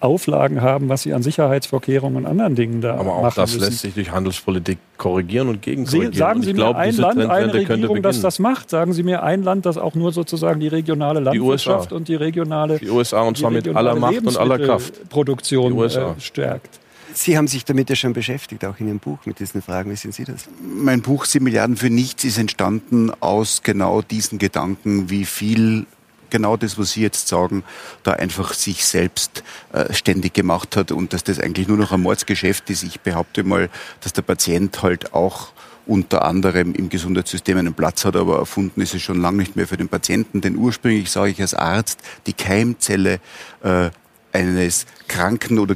[0.00, 3.64] Auflagen haben, was sie an Sicherheitsvorkehrungen und anderen Dingen da Aber auch machen das müssen.
[3.66, 6.12] lässt sich durch Handelspolitik korrigieren und Sie, gegenkorrigieren.
[6.14, 8.70] sagen und Sie ich mir glaube, ein Land, eine Regierung, das das macht.
[8.70, 11.24] Sagen Sie mir ein Land, das auch nur sozusagen die regionale Die.
[11.26, 14.94] Landwirtschaft und die regionale Die USA und die zwar mit aller Macht und aller Kraft.
[15.12, 16.10] Die USA.
[16.16, 16.80] äh, stärkt.
[17.12, 19.90] Sie haben sich damit ja schon beschäftigt, auch in Ihrem Buch mit diesen Fragen.
[19.90, 20.48] Wie sehen Sie das?
[20.62, 25.86] Mein Buch Sieben Milliarden für nichts ist entstanden aus genau diesen Gedanken, wie viel
[26.30, 27.64] genau das, was Sie jetzt sagen,
[28.02, 32.00] da einfach sich selbst äh, ständig gemacht hat und dass das eigentlich nur noch ein
[32.00, 32.82] Mordsgeschäft ist.
[32.82, 33.68] Ich behaupte mal,
[34.00, 35.52] dass der Patient halt auch
[35.86, 39.66] unter anderem im Gesundheitssystem einen Platz hat, aber erfunden ist es schon lange nicht mehr
[39.66, 40.40] für den Patienten.
[40.40, 43.18] Denn ursprünglich sage ich als Arzt, die Keimzelle
[43.62, 43.90] äh,
[44.32, 45.74] eines kranken oder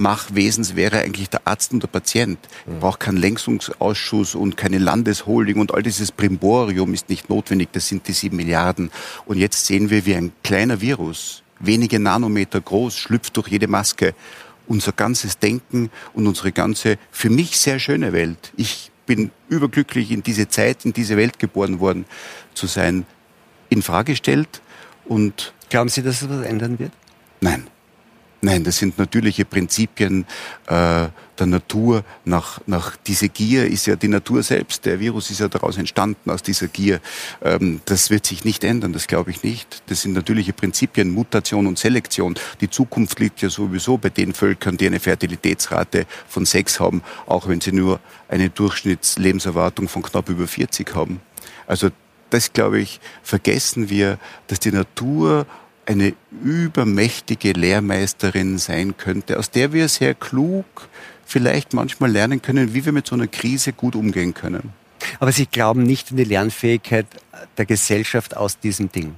[0.00, 2.38] Gesundmachwesens wäre eigentlich der Arzt und der Patient.
[2.66, 7.68] Ich brauche keinen Lenkungsausschuss und keine Landesholding und all dieses Brimborium ist nicht notwendig.
[7.72, 8.90] Das sind die sieben Milliarden.
[9.26, 14.14] Und jetzt sehen wir, wie ein kleiner Virus, wenige Nanometer groß, schlüpft durch jede Maske.
[14.66, 18.52] Unser ganzes Denken und unsere ganze, für mich sehr schöne Welt.
[18.56, 22.06] Ich bin überglücklich, in diese Zeit, in diese Welt geboren worden
[22.54, 23.04] zu sein,
[23.68, 24.62] in Frage stellt
[25.04, 26.92] und Glauben Sie, dass es was ändern wird?
[27.40, 27.66] Nein.
[28.42, 30.24] Nein, das sind natürliche Prinzipien
[30.66, 32.04] äh, der Natur.
[32.24, 34.86] Nach, nach diese Gier ist ja die Natur selbst.
[34.86, 37.00] Der Virus ist ja daraus entstanden, aus dieser Gier.
[37.42, 39.82] Ähm, das wird sich nicht ändern, das glaube ich nicht.
[39.88, 42.34] Das sind natürliche Prinzipien, Mutation und Selektion.
[42.62, 47.46] Die Zukunft liegt ja sowieso bei den Völkern, die eine Fertilitätsrate von sechs haben, auch
[47.46, 51.20] wenn sie nur eine Durchschnittslebenserwartung von knapp über 40 haben.
[51.66, 51.90] Also
[52.30, 55.46] das, glaube ich, vergessen wir, dass die Natur
[55.90, 56.14] eine
[56.44, 60.64] übermächtige Lehrmeisterin sein könnte, aus der wir sehr klug
[61.26, 64.72] vielleicht manchmal lernen können, wie wir mit so einer Krise gut umgehen können.
[65.18, 67.06] Aber Sie glauben nicht in die Lernfähigkeit
[67.58, 69.16] der Gesellschaft aus diesem Ding.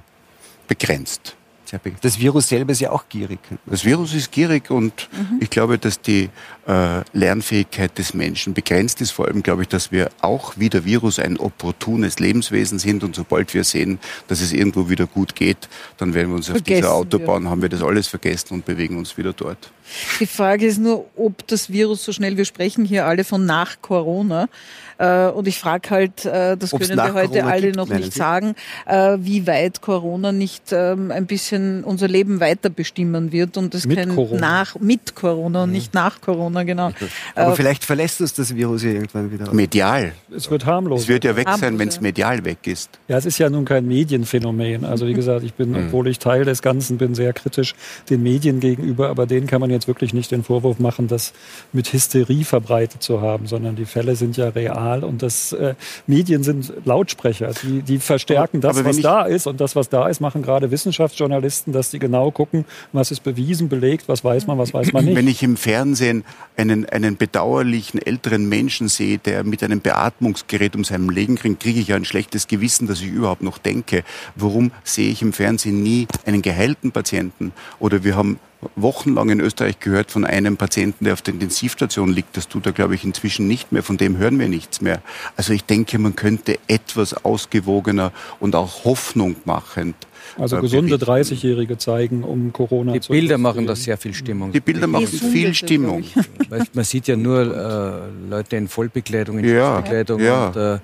[0.67, 1.35] Begrenzt.
[1.79, 3.39] Be- Das Virus selber ist ja auch gierig.
[3.65, 5.09] Das Virus ist gierig und
[5.39, 6.29] ich glaube, dass die
[6.67, 9.11] äh, Lernfähigkeit des Menschen begrenzt ist.
[9.11, 13.15] Vor allem glaube ich, dass wir auch wie der Virus ein opportunes Lebenswesen sind und
[13.15, 16.77] sobald wir sehen, dass es irgendwo wieder gut geht, dann werden wir uns auf Vergessen
[16.81, 16.95] dieser wir.
[16.95, 19.71] Autobahn, haben wir das alles vergessen und bewegen uns wieder dort.
[20.19, 23.81] Die Frage ist nur, ob das Virus so schnell, wir sprechen hier alle von nach
[23.81, 24.47] Corona.
[24.99, 27.89] Äh, und ich frage halt, äh, das Ob's können wir heute Corona alle gibt, noch
[27.89, 28.19] nicht Sie?
[28.19, 28.55] sagen,
[28.85, 33.57] äh, wie weit Corona nicht ähm, ein bisschen unser Leben weiter bestimmen wird.
[33.57, 34.39] Und das Mit kann Corona.
[34.39, 36.91] nach, mit Corona und nicht nach Corona, genau.
[37.35, 39.51] Aber Äh, vielleicht verlässt uns das Virus ja irgendwann wieder.
[39.53, 40.13] Medial.
[40.35, 41.01] Es wird harmlos.
[41.01, 42.91] Es wird ja weg Harmlos, sein, wenn es medial weg ist.
[43.07, 44.85] Ja, es ist ja nun kein Medienphänomen.
[44.85, 47.73] Also wie gesagt, ich bin, obwohl ich Teil des Ganzen bin, sehr kritisch
[48.09, 51.33] den Medien gegenüber, aber denen kann man jetzt wirklich nicht den Vorwurf machen, das
[51.73, 55.75] mit Hysterie verbreitet zu haben, sondern die Fälle sind ja real und das äh,
[56.07, 59.89] Medien sind Lautsprecher, die, die verstärken Aber- das, aber was da ist und das, was
[59.89, 64.47] da ist, machen gerade Wissenschaftsjournalisten, dass die genau gucken, was ist bewiesen, belegt, was weiß
[64.47, 65.15] man, was weiß man nicht.
[65.15, 66.23] Wenn ich im Fernsehen
[66.55, 71.79] einen, einen bedauerlichen älteren Menschen sehe, der mit einem Beatmungsgerät um seinem Leben kriegt, kriege
[71.79, 74.03] ich ja ein schlechtes Gewissen, dass ich überhaupt noch denke.
[74.35, 77.51] Warum sehe ich im Fernsehen nie einen geheilten Patienten?
[77.79, 78.39] Oder wir haben
[78.75, 82.35] wochenlang in Österreich gehört von einem Patienten, der auf der Intensivstation liegt.
[82.37, 83.83] Das tut er, glaube ich, inzwischen nicht mehr.
[83.83, 85.01] Von dem hören wir nichts mehr.
[85.35, 89.95] Also ich denke, man könnte etwas ausgewogener und auch Hoffnung machend
[90.37, 91.35] Also äh, gesunde berichten.
[91.35, 94.51] 30-Jährige zeigen, um Corona Die zu Bilder machen da sehr viel Stimmung.
[94.51, 96.03] Die Bilder machen viel Stimmung.
[96.73, 100.47] Man sieht ja nur äh, Leute in Vollbekleidung, in Ja, Schutzbekleidung ja.
[100.47, 100.79] und äh,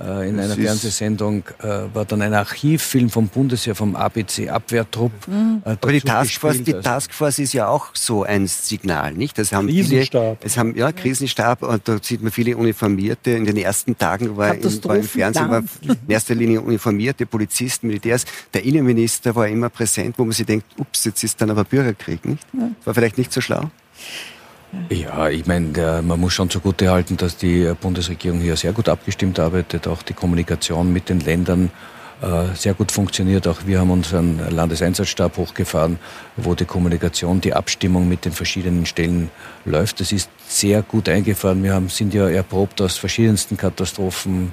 [0.00, 5.12] äh, in Das einer Fernsehsendung äh, war dann ein Archivfilm vom Bundesheer, vom ABC Abwehrtrupp.
[5.28, 9.38] Äh, Aber die Taskforce, die Taskforce ist ja auch so ein Signal, nicht?
[9.38, 10.38] Das haben Krisenstab.
[10.40, 13.30] Viele, es haben ja Krisenstab und da sieht man viele Uniformierte.
[13.30, 17.86] In den ersten Tagen war, in, war im Fernsehen war in erster Linie uniformierte Polizisten,
[17.86, 18.24] Militärs.
[18.52, 22.24] Der Innenminister war immer präsent, wo man sich denkt, ups, jetzt ist dann aber Bürgerkrieg,
[22.24, 22.44] nicht?
[22.84, 23.70] War vielleicht nicht so schlau.
[24.90, 28.88] Ja, ich meine, man muss schon zugute halten, dass die äh, Bundesregierung hier sehr gut
[28.88, 31.70] abgestimmt arbeitet, auch die Kommunikation mit den Ländern
[32.22, 33.46] äh, sehr gut funktioniert.
[33.48, 35.98] Auch wir haben unseren Landeseinsatzstab hochgefahren,
[36.36, 39.30] wo die Kommunikation, die Abstimmung mit den verschiedenen Stellen
[39.64, 40.00] läuft.
[40.00, 41.62] Das ist sehr gut eingefahren.
[41.62, 44.52] Wir haben, sind ja erprobt aus verschiedensten Katastrophen,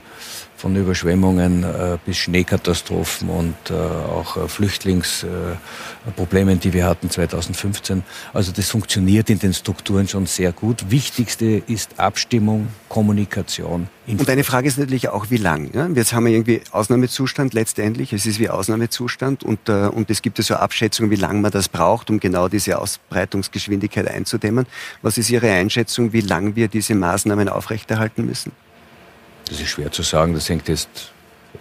[0.61, 8.03] von Überschwemmungen äh, bis Schneekatastrophen und äh, auch äh, Flüchtlingsproblemen, die wir hatten 2015.
[8.31, 10.91] Also das funktioniert in den Strukturen schon sehr gut.
[10.91, 13.87] Wichtigste ist Abstimmung, Kommunikation.
[14.07, 15.71] Und eine Frage ist natürlich auch, wie lang.
[15.73, 15.87] Ja?
[15.87, 18.13] Jetzt haben wir irgendwie Ausnahmezustand letztendlich.
[18.13, 21.51] Es ist wie Ausnahmezustand und, äh, und es gibt ja so Abschätzungen, wie lange man
[21.51, 24.67] das braucht, um genau diese Ausbreitungsgeschwindigkeit einzudämmen.
[25.01, 28.51] Was ist Ihre Einschätzung, wie lange wir diese Maßnahmen aufrechterhalten müssen?
[29.51, 30.33] Das ist schwer zu sagen.
[30.33, 31.11] Das hängt jetzt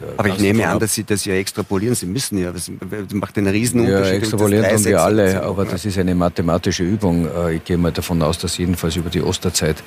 [0.01, 1.97] äh, aber ich nehme an, dass Sie das ja extrapolieren.
[1.97, 2.71] Sie müssen ja, das
[3.13, 4.13] macht einen riesen Unterschied.
[4.13, 7.27] Ja, extrapolieren tun wir alle, aber das ist eine mathematische Übung.
[7.27, 9.83] Äh, ich gehe mal davon aus, dass jedenfalls über die Osterzeit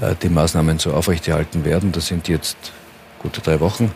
[0.00, 1.92] äh, die Maßnahmen so aufrechterhalten werden.
[1.92, 2.56] Das sind jetzt
[3.18, 3.92] gute drei Wochen.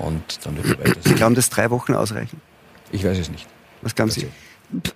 [0.00, 1.00] Und dann wird weiter.
[1.04, 2.40] Sie glauben, dass drei Wochen ausreichen?
[2.90, 3.46] Ich weiß es nicht.
[3.82, 4.26] Was glauben Sie?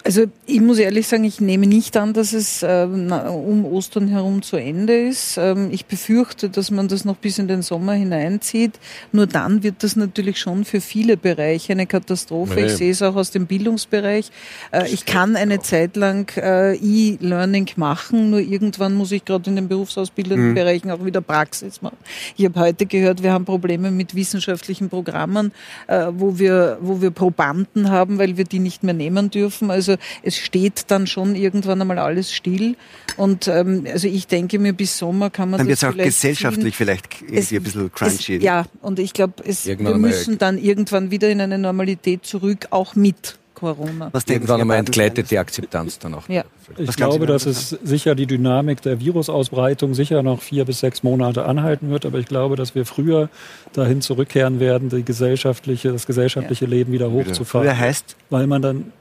[0.03, 4.43] Also ich muss ehrlich sagen, ich nehme nicht an, dass es äh, um Ostern herum
[4.43, 5.37] zu Ende ist.
[5.37, 8.81] Ähm, ich befürchte, dass man das noch bis in den Sommer hineinzieht.
[9.12, 12.55] Nur dann wird das natürlich schon für viele Bereiche eine Katastrophe.
[12.55, 12.66] Nee.
[12.66, 14.31] Ich sehe es auch aus dem Bildungsbereich.
[14.73, 19.57] Äh, ich kann eine Zeit lang äh, E-Learning machen, nur irgendwann muss ich gerade in
[19.57, 20.55] den berufsausbildenden mhm.
[20.55, 21.97] Bereichen auch wieder Praxis machen.
[22.37, 25.53] Ich habe heute gehört, wir haben Probleme mit wissenschaftlichen Programmen,
[25.87, 29.71] äh, wo, wir, wo wir Probanden haben, weil wir die nicht mehr nehmen dürfen laufen.
[29.71, 32.77] Also es steht dann schon irgendwann einmal alles still.
[33.17, 36.03] Und ähm, also ich denke mir, bis Sommer kann man dann das Dann wird es
[36.03, 36.87] auch gesellschaftlich ziehen.
[36.87, 38.37] vielleicht irgendwie es, ein bisschen crunchy.
[38.37, 42.95] Es, ja, und ich glaube, wir müssen dann irgendwann wieder in eine Normalität zurück, auch
[42.95, 44.09] mit Corona.
[44.13, 46.29] Was Irgendwann einmal entgleitet die Akzeptanz dann auch.
[46.29, 46.45] Ja.
[46.79, 51.45] Ich glaube, dass es sicher die Dynamik der Virusausbreitung sicher noch vier bis sechs Monate
[51.45, 53.29] anhalten wird, aber ich glaube, dass wir früher
[53.75, 56.71] dahin zurückkehren werden, die gesellschaftliche, das gesellschaftliche ja.
[56.71, 57.69] Leben wieder hochzufahren.
[57.69, 58.17] Früher heißt?
[58.31, 58.93] Weil man dann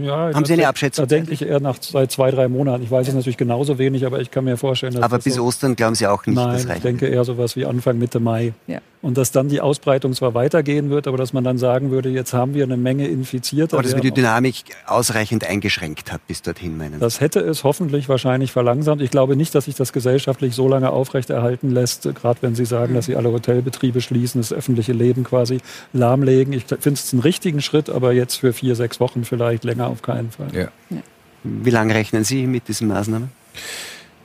[0.00, 1.06] ja, Haben Sie eine Abschätzung?
[1.06, 2.82] Da denke ich eher nach seit zwei, drei Monaten.
[2.82, 5.44] Ich weiß es natürlich genauso wenig, aber ich kann mir vorstellen, dass Aber bis so
[5.44, 6.76] Ostern glauben Sie auch nicht, Nein, das reicht.
[6.78, 8.52] ich denke eher sowas wie Anfang, Mitte Mai.
[8.66, 8.80] Ja.
[9.00, 12.32] Und dass dann die Ausbreitung zwar weitergehen wird, aber dass man dann sagen würde, jetzt
[12.32, 13.74] haben wir eine Menge Infizierter.
[13.74, 18.08] Aber dass man die Dynamik ausreichend eingeschränkt hat bis dorhin, meinen Das hätte es hoffentlich
[18.08, 19.00] wahrscheinlich verlangsamt.
[19.00, 22.94] Ich glaube nicht, dass sich das gesellschaftlich so lange aufrechterhalten lässt, gerade wenn Sie sagen,
[22.94, 25.60] dass Sie alle Hotelbetriebe schließen, das öffentliche Leben quasi
[25.92, 26.52] lahmlegen.
[26.52, 30.02] Ich finde es einen richtigen Schritt, aber jetzt für vier, sechs Wochen vielleicht länger auf
[30.02, 30.48] keinen Fall.
[30.52, 30.68] Ja.
[30.90, 31.02] Ja.
[31.44, 33.30] Wie lange rechnen Sie mit diesen Maßnahmen?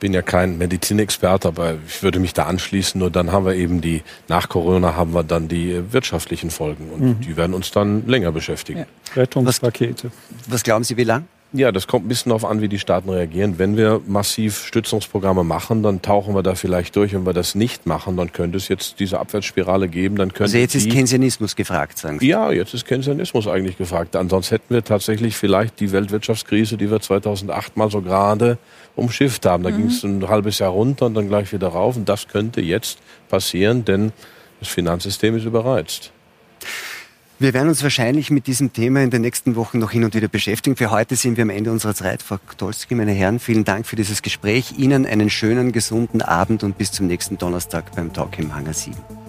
[0.03, 2.99] Bin ja kein Medizinexperte, aber ich würde mich da anschließen.
[2.99, 7.01] Nur dann haben wir eben die, nach Corona haben wir dann die wirtschaftlichen Folgen und
[7.01, 7.21] mhm.
[7.21, 8.79] die werden uns dann länger beschäftigen.
[8.79, 8.85] Ja.
[9.15, 10.11] Rettungspakete.
[10.41, 11.25] Was, was glauben Sie, wie lang?
[11.53, 13.59] Ja, das kommt ein bisschen darauf an, wie die Staaten reagieren.
[13.59, 17.13] Wenn wir massiv Stützungsprogramme machen, dann tauchen wir da vielleicht durch.
[17.13, 20.17] Wenn wir das nicht machen, dann könnte es jetzt diese Abwärtsspirale geben.
[20.17, 22.27] Dann also jetzt ist Keynesianismus gefragt, sagen Sie?
[22.27, 24.17] Ja, jetzt ist Keynesianismus eigentlich gefragt.
[24.17, 28.57] Ansonsten hätten wir tatsächlich vielleicht die Weltwirtschaftskrise, die wir 2008 mal so gerade
[28.95, 29.63] umschifft haben.
[29.63, 29.77] Da mhm.
[29.77, 31.95] ging es ein halbes Jahr runter und dann gleich wieder rauf.
[31.95, 34.11] Und das könnte jetzt passieren, denn
[34.59, 36.11] das Finanzsystem ist überreizt.
[37.39, 40.27] Wir werden uns wahrscheinlich mit diesem Thema in den nächsten Wochen noch hin und wieder
[40.27, 40.77] beschäftigen.
[40.77, 42.21] Für heute sind wir am Ende unserer Zeit.
[42.21, 44.75] Frau Kotolski, meine Herren, vielen Dank für dieses Gespräch.
[44.77, 49.22] Ihnen einen schönen, gesunden Abend und bis zum nächsten Donnerstag beim Talk im Hangar 7.